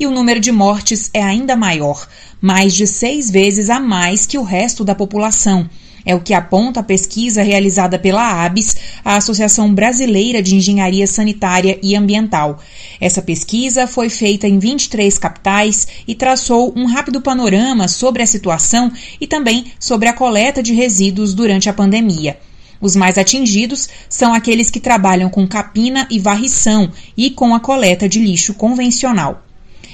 E 0.00 0.06
o 0.06 0.10
número 0.12 0.38
de 0.38 0.52
mortes 0.52 1.10
é 1.12 1.20
ainda 1.20 1.56
maior, 1.56 2.06
mais 2.40 2.72
de 2.72 2.86
seis 2.86 3.30
vezes 3.30 3.68
a 3.68 3.80
mais 3.80 4.26
que 4.26 4.38
o 4.38 4.44
resto 4.44 4.84
da 4.84 4.94
população. 4.94 5.68
É 6.06 6.14
o 6.14 6.20
que 6.20 6.32
aponta 6.32 6.80
a 6.80 6.84
pesquisa 6.84 7.42
realizada 7.42 7.98
pela 7.98 8.44
ABS, 8.44 8.76
a 9.04 9.16
Associação 9.16 9.74
Brasileira 9.74 10.40
de 10.40 10.54
Engenharia 10.54 11.06
Sanitária 11.06 11.78
e 11.82 11.96
Ambiental. 11.96 12.60
Essa 13.00 13.20
pesquisa 13.20 13.86
foi 13.88 14.08
feita 14.08 14.46
em 14.46 14.58
23 14.58 15.18
capitais 15.18 15.88
e 16.06 16.14
traçou 16.14 16.72
um 16.76 16.86
rápido 16.86 17.20
panorama 17.20 17.88
sobre 17.88 18.22
a 18.22 18.26
situação 18.26 18.92
e 19.20 19.26
também 19.26 19.72
sobre 19.80 20.08
a 20.08 20.12
coleta 20.12 20.62
de 20.62 20.72
resíduos 20.72 21.34
durante 21.34 21.68
a 21.68 21.74
pandemia. 21.74 22.38
Os 22.80 22.94
mais 22.94 23.18
atingidos 23.18 23.88
são 24.08 24.32
aqueles 24.32 24.70
que 24.70 24.78
trabalham 24.78 25.28
com 25.28 25.46
capina 25.46 26.06
e 26.08 26.20
varrição 26.20 26.90
e 27.16 27.30
com 27.30 27.52
a 27.52 27.58
coleta 27.58 28.08
de 28.08 28.20
lixo 28.20 28.54
convencional. 28.54 29.47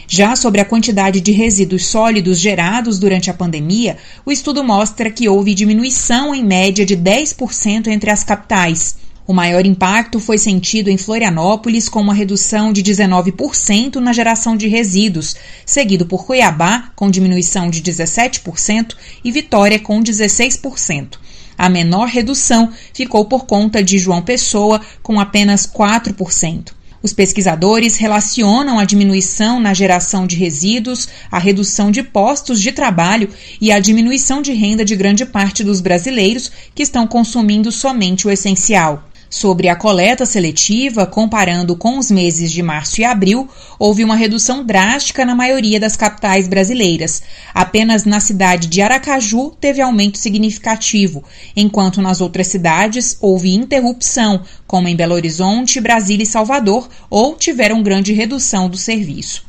Já 0.06 0.36
sobre 0.36 0.60
a 0.60 0.64
quantidade 0.64 1.20
de 1.20 1.32
resíduos 1.32 1.86
sólidos 1.86 2.38
gerados 2.38 2.98
durante 2.98 3.30
a 3.30 3.34
pandemia, 3.34 3.96
o 4.24 4.30
estudo 4.30 4.62
mostra 4.62 5.10
que 5.10 5.28
houve 5.28 5.54
diminuição 5.54 6.34
em 6.34 6.44
média 6.44 6.84
de 6.84 6.96
10% 6.96 7.86
entre 7.86 8.10
as 8.10 8.22
capitais. 8.22 8.96
O 9.26 9.32
maior 9.32 9.64
impacto 9.64 10.20
foi 10.20 10.36
sentido 10.36 10.90
em 10.90 10.98
Florianópolis, 10.98 11.88
com 11.88 12.02
uma 12.02 12.12
redução 12.12 12.74
de 12.74 12.82
19% 12.82 13.96
na 13.96 14.12
geração 14.12 14.54
de 14.54 14.68
resíduos, 14.68 15.34
seguido 15.64 16.04
por 16.04 16.26
Cuiabá, 16.26 16.90
com 16.94 17.10
diminuição 17.10 17.70
de 17.70 17.80
17%, 17.80 18.94
e 19.24 19.32
Vitória, 19.32 19.78
com 19.78 20.02
16%. 20.02 21.18
A 21.56 21.70
menor 21.70 22.08
redução 22.08 22.70
ficou 22.92 23.24
por 23.24 23.46
conta 23.46 23.82
de 23.82 23.96
João 23.96 24.20
Pessoa, 24.20 24.82
com 25.02 25.18
apenas 25.18 25.66
4%. 25.66 26.73
Os 27.04 27.12
pesquisadores 27.12 27.98
relacionam 27.98 28.78
a 28.78 28.84
diminuição 28.86 29.60
na 29.60 29.74
geração 29.74 30.26
de 30.26 30.36
resíduos, 30.36 31.06
a 31.30 31.38
redução 31.38 31.90
de 31.90 32.02
postos 32.02 32.58
de 32.58 32.72
trabalho 32.72 33.28
e 33.60 33.70
a 33.70 33.78
diminuição 33.78 34.40
de 34.40 34.54
renda 34.54 34.86
de 34.86 34.96
grande 34.96 35.26
parte 35.26 35.62
dos 35.62 35.82
brasileiros 35.82 36.50
que 36.74 36.82
estão 36.82 37.06
consumindo 37.06 37.70
somente 37.70 38.26
o 38.26 38.30
essencial. 38.30 39.06
Sobre 39.36 39.68
a 39.68 39.74
coleta 39.74 40.24
seletiva, 40.24 41.04
comparando 41.06 41.74
com 41.74 41.98
os 41.98 42.08
meses 42.08 42.52
de 42.52 42.62
março 42.62 43.00
e 43.00 43.04
abril, 43.04 43.48
houve 43.80 44.04
uma 44.04 44.14
redução 44.14 44.64
drástica 44.64 45.24
na 45.24 45.34
maioria 45.34 45.80
das 45.80 45.96
capitais 45.96 46.46
brasileiras. 46.46 47.20
Apenas 47.52 48.04
na 48.04 48.20
cidade 48.20 48.68
de 48.68 48.80
Aracaju 48.80 49.50
teve 49.60 49.82
aumento 49.82 50.18
significativo, 50.18 51.24
enquanto 51.56 52.00
nas 52.00 52.20
outras 52.20 52.46
cidades 52.46 53.18
houve 53.20 53.52
interrupção, 53.52 54.40
como 54.68 54.86
em 54.86 54.94
Belo 54.94 55.16
Horizonte, 55.16 55.80
Brasília 55.80 56.22
e 56.22 56.26
Salvador, 56.26 56.88
ou 57.10 57.34
tiveram 57.34 57.82
grande 57.82 58.12
redução 58.12 58.68
do 58.68 58.76
serviço. 58.76 59.44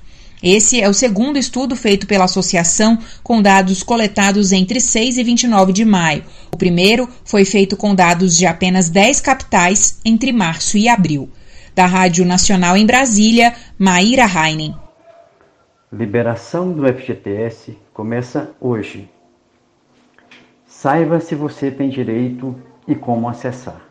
Esse 0.47 0.79
é 0.79 0.88
o 0.88 0.93
segundo 0.93 1.39
estudo 1.39 1.75
feito 1.75 2.05
pela 2.05 2.25
associação 2.25 2.99
com 3.23 3.41
dados 3.41 3.81
coletados 3.81 4.51
entre 4.51 4.79
6 4.79 5.17
e 5.17 5.23
29 5.23 5.73
de 5.73 5.84
maio. 5.84 6.23
O 6.53 6.58
primeiro 6.58 7.10
foi 7.23 7.43
feito 7.43 7.75
com 7.75 7.95
dados 7.95 8.38
de 8.38 8.45
apenas 8.45 8.88
10 8.88 9.21
capitais 9.21 9.99
entre 10.05 10.31
março 10.31 10.77
e 10.77 10.88
abril. 10.88 11.27
Da 11.73 11.88
Rádio 11.88 12.23
Nacional 12.23 12.77
em 12.77 12.86
Brasília, 12.86 13.55
Maíra 13.75 14.27
Heinen. 14.27 14.75
Liberação 15.91 16.71
do 16.71 16.86
FGTS 16.93 17.75
começa 17.91 18.51
hoje. 18.62 19.10
Saiba 20.67 21.19
se 21.19 21.34
você 21.34 21.71
tem 21.71 21.89
direito 21.89 22.55
e 22.88 22.93
como 22.93 23.27
acessar. 23.27 23.81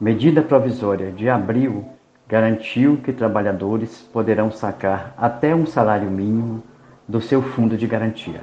Medida 0.00 0.42
provisória 0.42 1.12
de 1.12 1.28
abril 1.28 1.84
garantiu 2.28 2.98
que 3.04 3.12
trabalhadores 3.12 4.04
poderão 4.12 4.50
sacar 4.50 5.14
até 5.16 5.54
um 5.54 5.66
salário 5.66 6.10
mínimo 6.10 6.62
do 7.06 7.20
seu 7.20 7.42
fundo 7.42 7.76
de 7.76 7.86
garantia. 7.86 8.40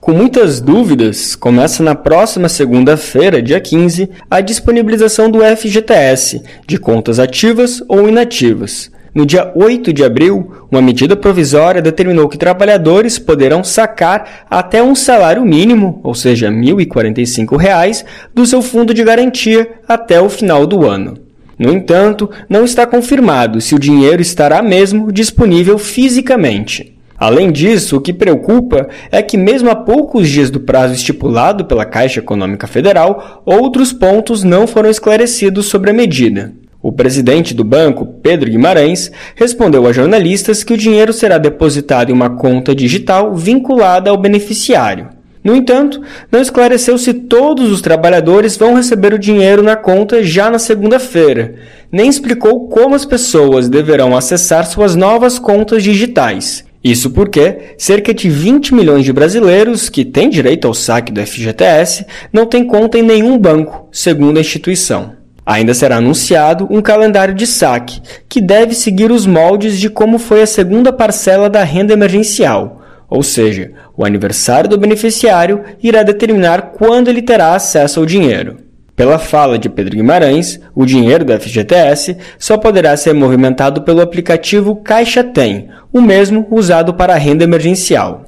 Com 0.00 0.12
muitas 0.12 0.60
dúvidas, 0.60 1.34
começa 1.34 1.82
na 1.82 1.94
próxima 1.94 2.48
segunda-feira, 2.48 3.42
dia 3.42 3.60
15, 3.60 4.08
a 4.30 4.40
disponibilização 4.40 5.30
do 5.30 5.40
FGTS, 5.40 6.42
de 6.66 6.78
contas 6.78 7.18
ativas 7.18 7.82
ou 7.88 8.08
inativas. 8.08 8.90
No 9.14 9.26
dia 9.26 9.52
8 9.54 9.92
de 9.92 10.04
abril, 10.04 10.66
uma 10.70 10.80
medida 10.80 11.16
provisória 11.16 11.82
determinou 11.82 12.28
que 12.28 12.38
trabalhadores 12.38 13.18
poderão 13.18 13.64
sacar 13.64 14.46
até 14.48 14.82
um 14.82 14.94
salário 14.94 15.44
mínimo, 15.44 16.00
ou 16.04 16.14
seja, 16.14 16.48
R$ 16.48 16.54
1.045, 16.54 18.04
do 18.32 18.46
seu 18.46 18.62
fundo 18.62 18.94
de 18.94 19.02
garantia 19.02 19.68
até 19.88 20.20
o 20.20 20.28
final 20.28 20.66
do 20.66 20.86
ano. 20.86 21.27
No 21.58 21.72
entanto, 21.72 22.30
não 22.48 22.64
está 22.64 22.86
confirmado 22.86 23.60
se 23.60 23.74
o 23.74 23.78
dinheiro 23.78 24.22
estará 24.22 24.62
mesmo 24.62 25.10
disponível 25.10 25.76
fisicamente. 25.76 26.96
Além 27.18 27.50
disso, 27.50 27.96
o 27.96 28.00
que 28.00 28.12
preocupa 28.12 28.88
é 29.10 29.20
que, 29.20 29.36
mesmo 29.36 29.68
a 29.68 29.74
poucos 29.74 30.28
dias 30.28 30.50
do 30.50 30.60
prazo 30.60 30.94
estipulado 30.94 31.64
pela 31.64 31.84
Caixa 31.84 32.20
Econômica 32.20 32.68
Federal, 32.68 33.42
outros 33.44 33.92
pontos 33.92 34.44
não 34.44 34.68
foram 34.68 34.88
esclarecidos 34.88 35.66
sobre 35.66 35.90
a 35.90 35.94
medida. 35.94 36.52
O 36.80 36.92
presidente 36.92 37.52
do 37.52 37.64
banco, 37.64 38.06
Pedro 38.22 38.48
Guimarães, 38.48 39.10
respondeu 39.34 39.84
a 39.84 39.92
jornalistas 39.92 40.62
que 40.62 40.72
o 40.72 40.76
dinheiro 40.76 41.12
será 41.12 41.36
depositado 41.36 42.10
em 42.10 42.14
uma 42.14 42.30
conta 42.30 42.72
digital 42.72 43.34
vinculada 43.34 44.10
ao 44.10 44.16
beneficiário. 44.16 45.17
No 45.42 45.54
entanto, 45.54 46.00
não 46.30 46.40
esclareceu 46.40 46.98
se 46.98 47.14
todos 47.14 47.70
os 47.70 47.80
trabalhadores 47.80 48.56
vão 48.56 48.74
receber 48.74 49.14
o 49.14 49.18
dinheiro 49.18 49.62
na 49.62 49.76
conta 49.76 50.22
já 50.22 50.50
na 50.50 50.58
segunda-feira, 50.58 51.54
nem 51.90 52.08
explicou 52.08 52.68
como 52.68 52.94
as 52.94 53.04
pessoas 53.04 53.68
deverão 53.68 54.16
acessar 54.16 54.66
suas 54.66 54.94
novas 54.94 55.38
contas 55.38 55.82
digitais. 55.82 56.64
Isso 56.82 57.10
porque 57.10 57.74
cerca 57.76 58.14
de 58.14 58.30
20 58.30 58.74
milhões 58.74 59.04
de 59.04 59.12
brasileiros 59.12 59.88
que 59.88 60.04
têm 60.04 60.30
direito 60.30 60.66
ao 60.66 60.74
saque 60.74 61.12
do 61.12 61.24
FGTS 61.24 62.06
não 62.32 62.46
têm 62.46 62.64
conta 62.64 62.98
em 62.98 63.02
nenhum 63.02 63.36
banco, 63.36 63.88
segundo 63.90 64.38
a 64.38 64.40
instituição. 64.40 65.18
Ainda 65.44 65.74
será 65.74 65.96
anunciado 65.96 66.68
um 66.70 66.80
calendário 66.80 67.34
de 67.34 67.46
saque, 67.46 68.00
que 68.28 68.40
deve 68.40 68.74
seguir 68.74 69.10
os 69.10 69.26
moldes 69.26 69.78
de 69.78 69.88
como 69.88 70.18
foi 70.18 70.42
a 70.42 70.46
segunda 70.46 70.92
parcela 70.92 71.48
da 71.48 71.64
renda 71.64 71.94
emergencial, 71.94 72.77
ou 73.08 73.22
seja, 73.22 73.72
o 73.96 74.04
aniversário 74.04 74.68
do 74.68 74.78
beneficiário 74.78 75.64
irá 75.82 76.02
determinar 76.02 76.72
quando 76.72 77.08
ele 77.08 77.22
terá 77.22 77.54
acesso 77.54 78.00
ao 78.00 78.06
dinheiro. 78.06 78.58
Pela 78.94 79.18
fala 79.18 79.58
de 79.58 79.68
Pedro 79.68 79.96
Guimarães, 79.96 80.60
o 80.74 80.84
dinheiro 80.84 81.24
do 81.24 81.32
FGTS 81.32 82.18
só 82.38 82.58
poderá 82.58 82.96
ser 82.96 83.14
movimentado 83.14 83.82
pelo 83.82 84.02
aplicativo 84.02 84.76
Caixa 84.76 85.22
Tem, 85.22 85.70
o 85.92 86.00
mesmo 86.00 86.46
usado 86.50 86.92
para 86.92 87.14
a 87.14 87.16
renda 87.16 87.44
emergencial. 87.44 88.24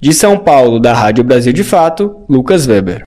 De 0.00 0.14
São 0.14 0.38
Paulo, 0.38 0.78
da 0.78 0.94
Rádio 0.94 1.24
Brasil 1.24 1.52
de 1.52 1.64
Fato, 1.64 2.24
Lucas 2.28 2.66
Weber. 2.66 3.02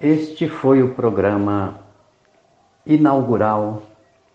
Este 0.00 0.48
foi 0.48 0.82
o 0.82 0.94
programa 0.94 1.80
inaugural 2.86 3.82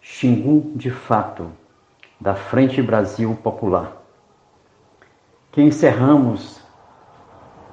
Xingu 0.02 0.72
de 0.76 0.90
Fato, 0.92 1.52
da 2.20 2.36
Frente 2.36 2.82
Brasil 2.82 3.38
Popular 3.42 4.01
que 5.52 5.62
encerramos 5.62 6.62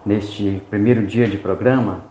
neste 0.04 0.60
primeiro 0.68 1.06
dia 1.06 1.28
de 1.28 1.38
programa, 1.38 2.06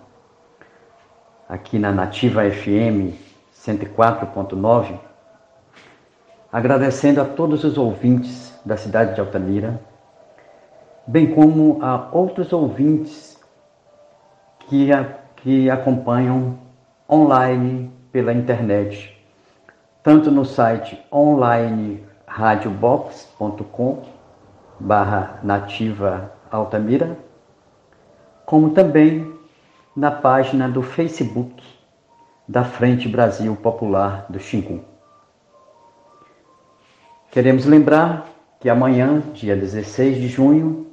aqui 1.49 1.77
na 1.77 1.91
Nativa 1.91 2.49
FM 2.49 3.13
104.9, 3.53 4.97
agradecendo 6.53 7.21
a 7.21 7.25
todos 7.25 7.65
os 7.65 7.77
ouvintes 7.77 8.57
da 8.65 8.77
cidade 8.77 9.13
de 9.13 9.19
Altamira, 9.19 9.81
bem 11.05 11.35
como 11.35 11.83
a 11.83 12.07
outros 12.13 12.53
ouvintes 12.53 13.37
que, 14.69 14.93
a, 14.93 15.03
que 15.35 15.69
acompanham 15.69 16.57
online 17.09 17.91
pela 18.09 18.31
internet, 18.31 19.21
tanto 20.01 20.31
no 20.31 20.45
site 20.45 21.05
online 21.11 22.05
radiobox.com 22.25 24.16
barra 24.79 25.39
nativa 25.43 26.31
Altamira, 26.51 27.17
como 28.45 28.71
também 28.71 29.35
na 29.95 30.11
página 30.11 30.69
do 30.69 30.81
Facebook 30.81 31.63
da 32.47 32.63
Frente 32.63 33.09
Brasil 33.09 33.55
Popular 33.55 34.25
do 34.29 34.39
Xingu. 34.39 34.83
Queremos 37.31 37.65
lembrar 37.65 38.27
que 38.59 38.69
amanhã, 38.69 39.21
dia 39.33 39.55
16 39.55 40.17
de 40.17 40.27
junho, 40.27 40.87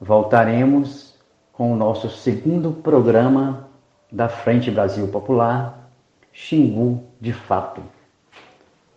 voltaremos 0.00 1.18
com 1.52 1.72
o 1.72 1.76
nosso 1.76 2.10
segundo 2.10 2.72
programa 2.72 3.68
da 4.12 4.28
Frente 4.28 4.70
Brasil 4.70 5.08
Popular, 5.08 5.90
Xingu 6.32 7.04
de 7.20 7.32
Fato, 7.32 7.80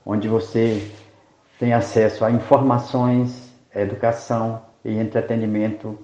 onde 0.05 0.27
você 0.27 0.91
tem 1.59 1.73
acesso 1.73 2.25
a 2.25 2.31
informações 2.31 3.46
educação 3.81 4.65
e 4.83 4.97
entretenimento 4.97 5.97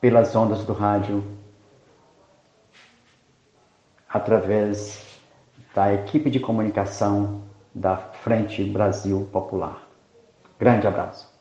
pelas 0.00 0.34
ondas 0.36 0.64
do 0.64 0.72
rádio 0.72 1.24
através 4.08 5.20
da 5.74 5.92
equipe 5.92 6.30
de 6.30 6.38
comunicação 6.38 7.42
da 7.74 7.96
Frente 7.96 8.62
Brasil 8.62 9.28
Popular. 9.32 9.88
Grande 10.58 10.86
abraço. 10.86 11.33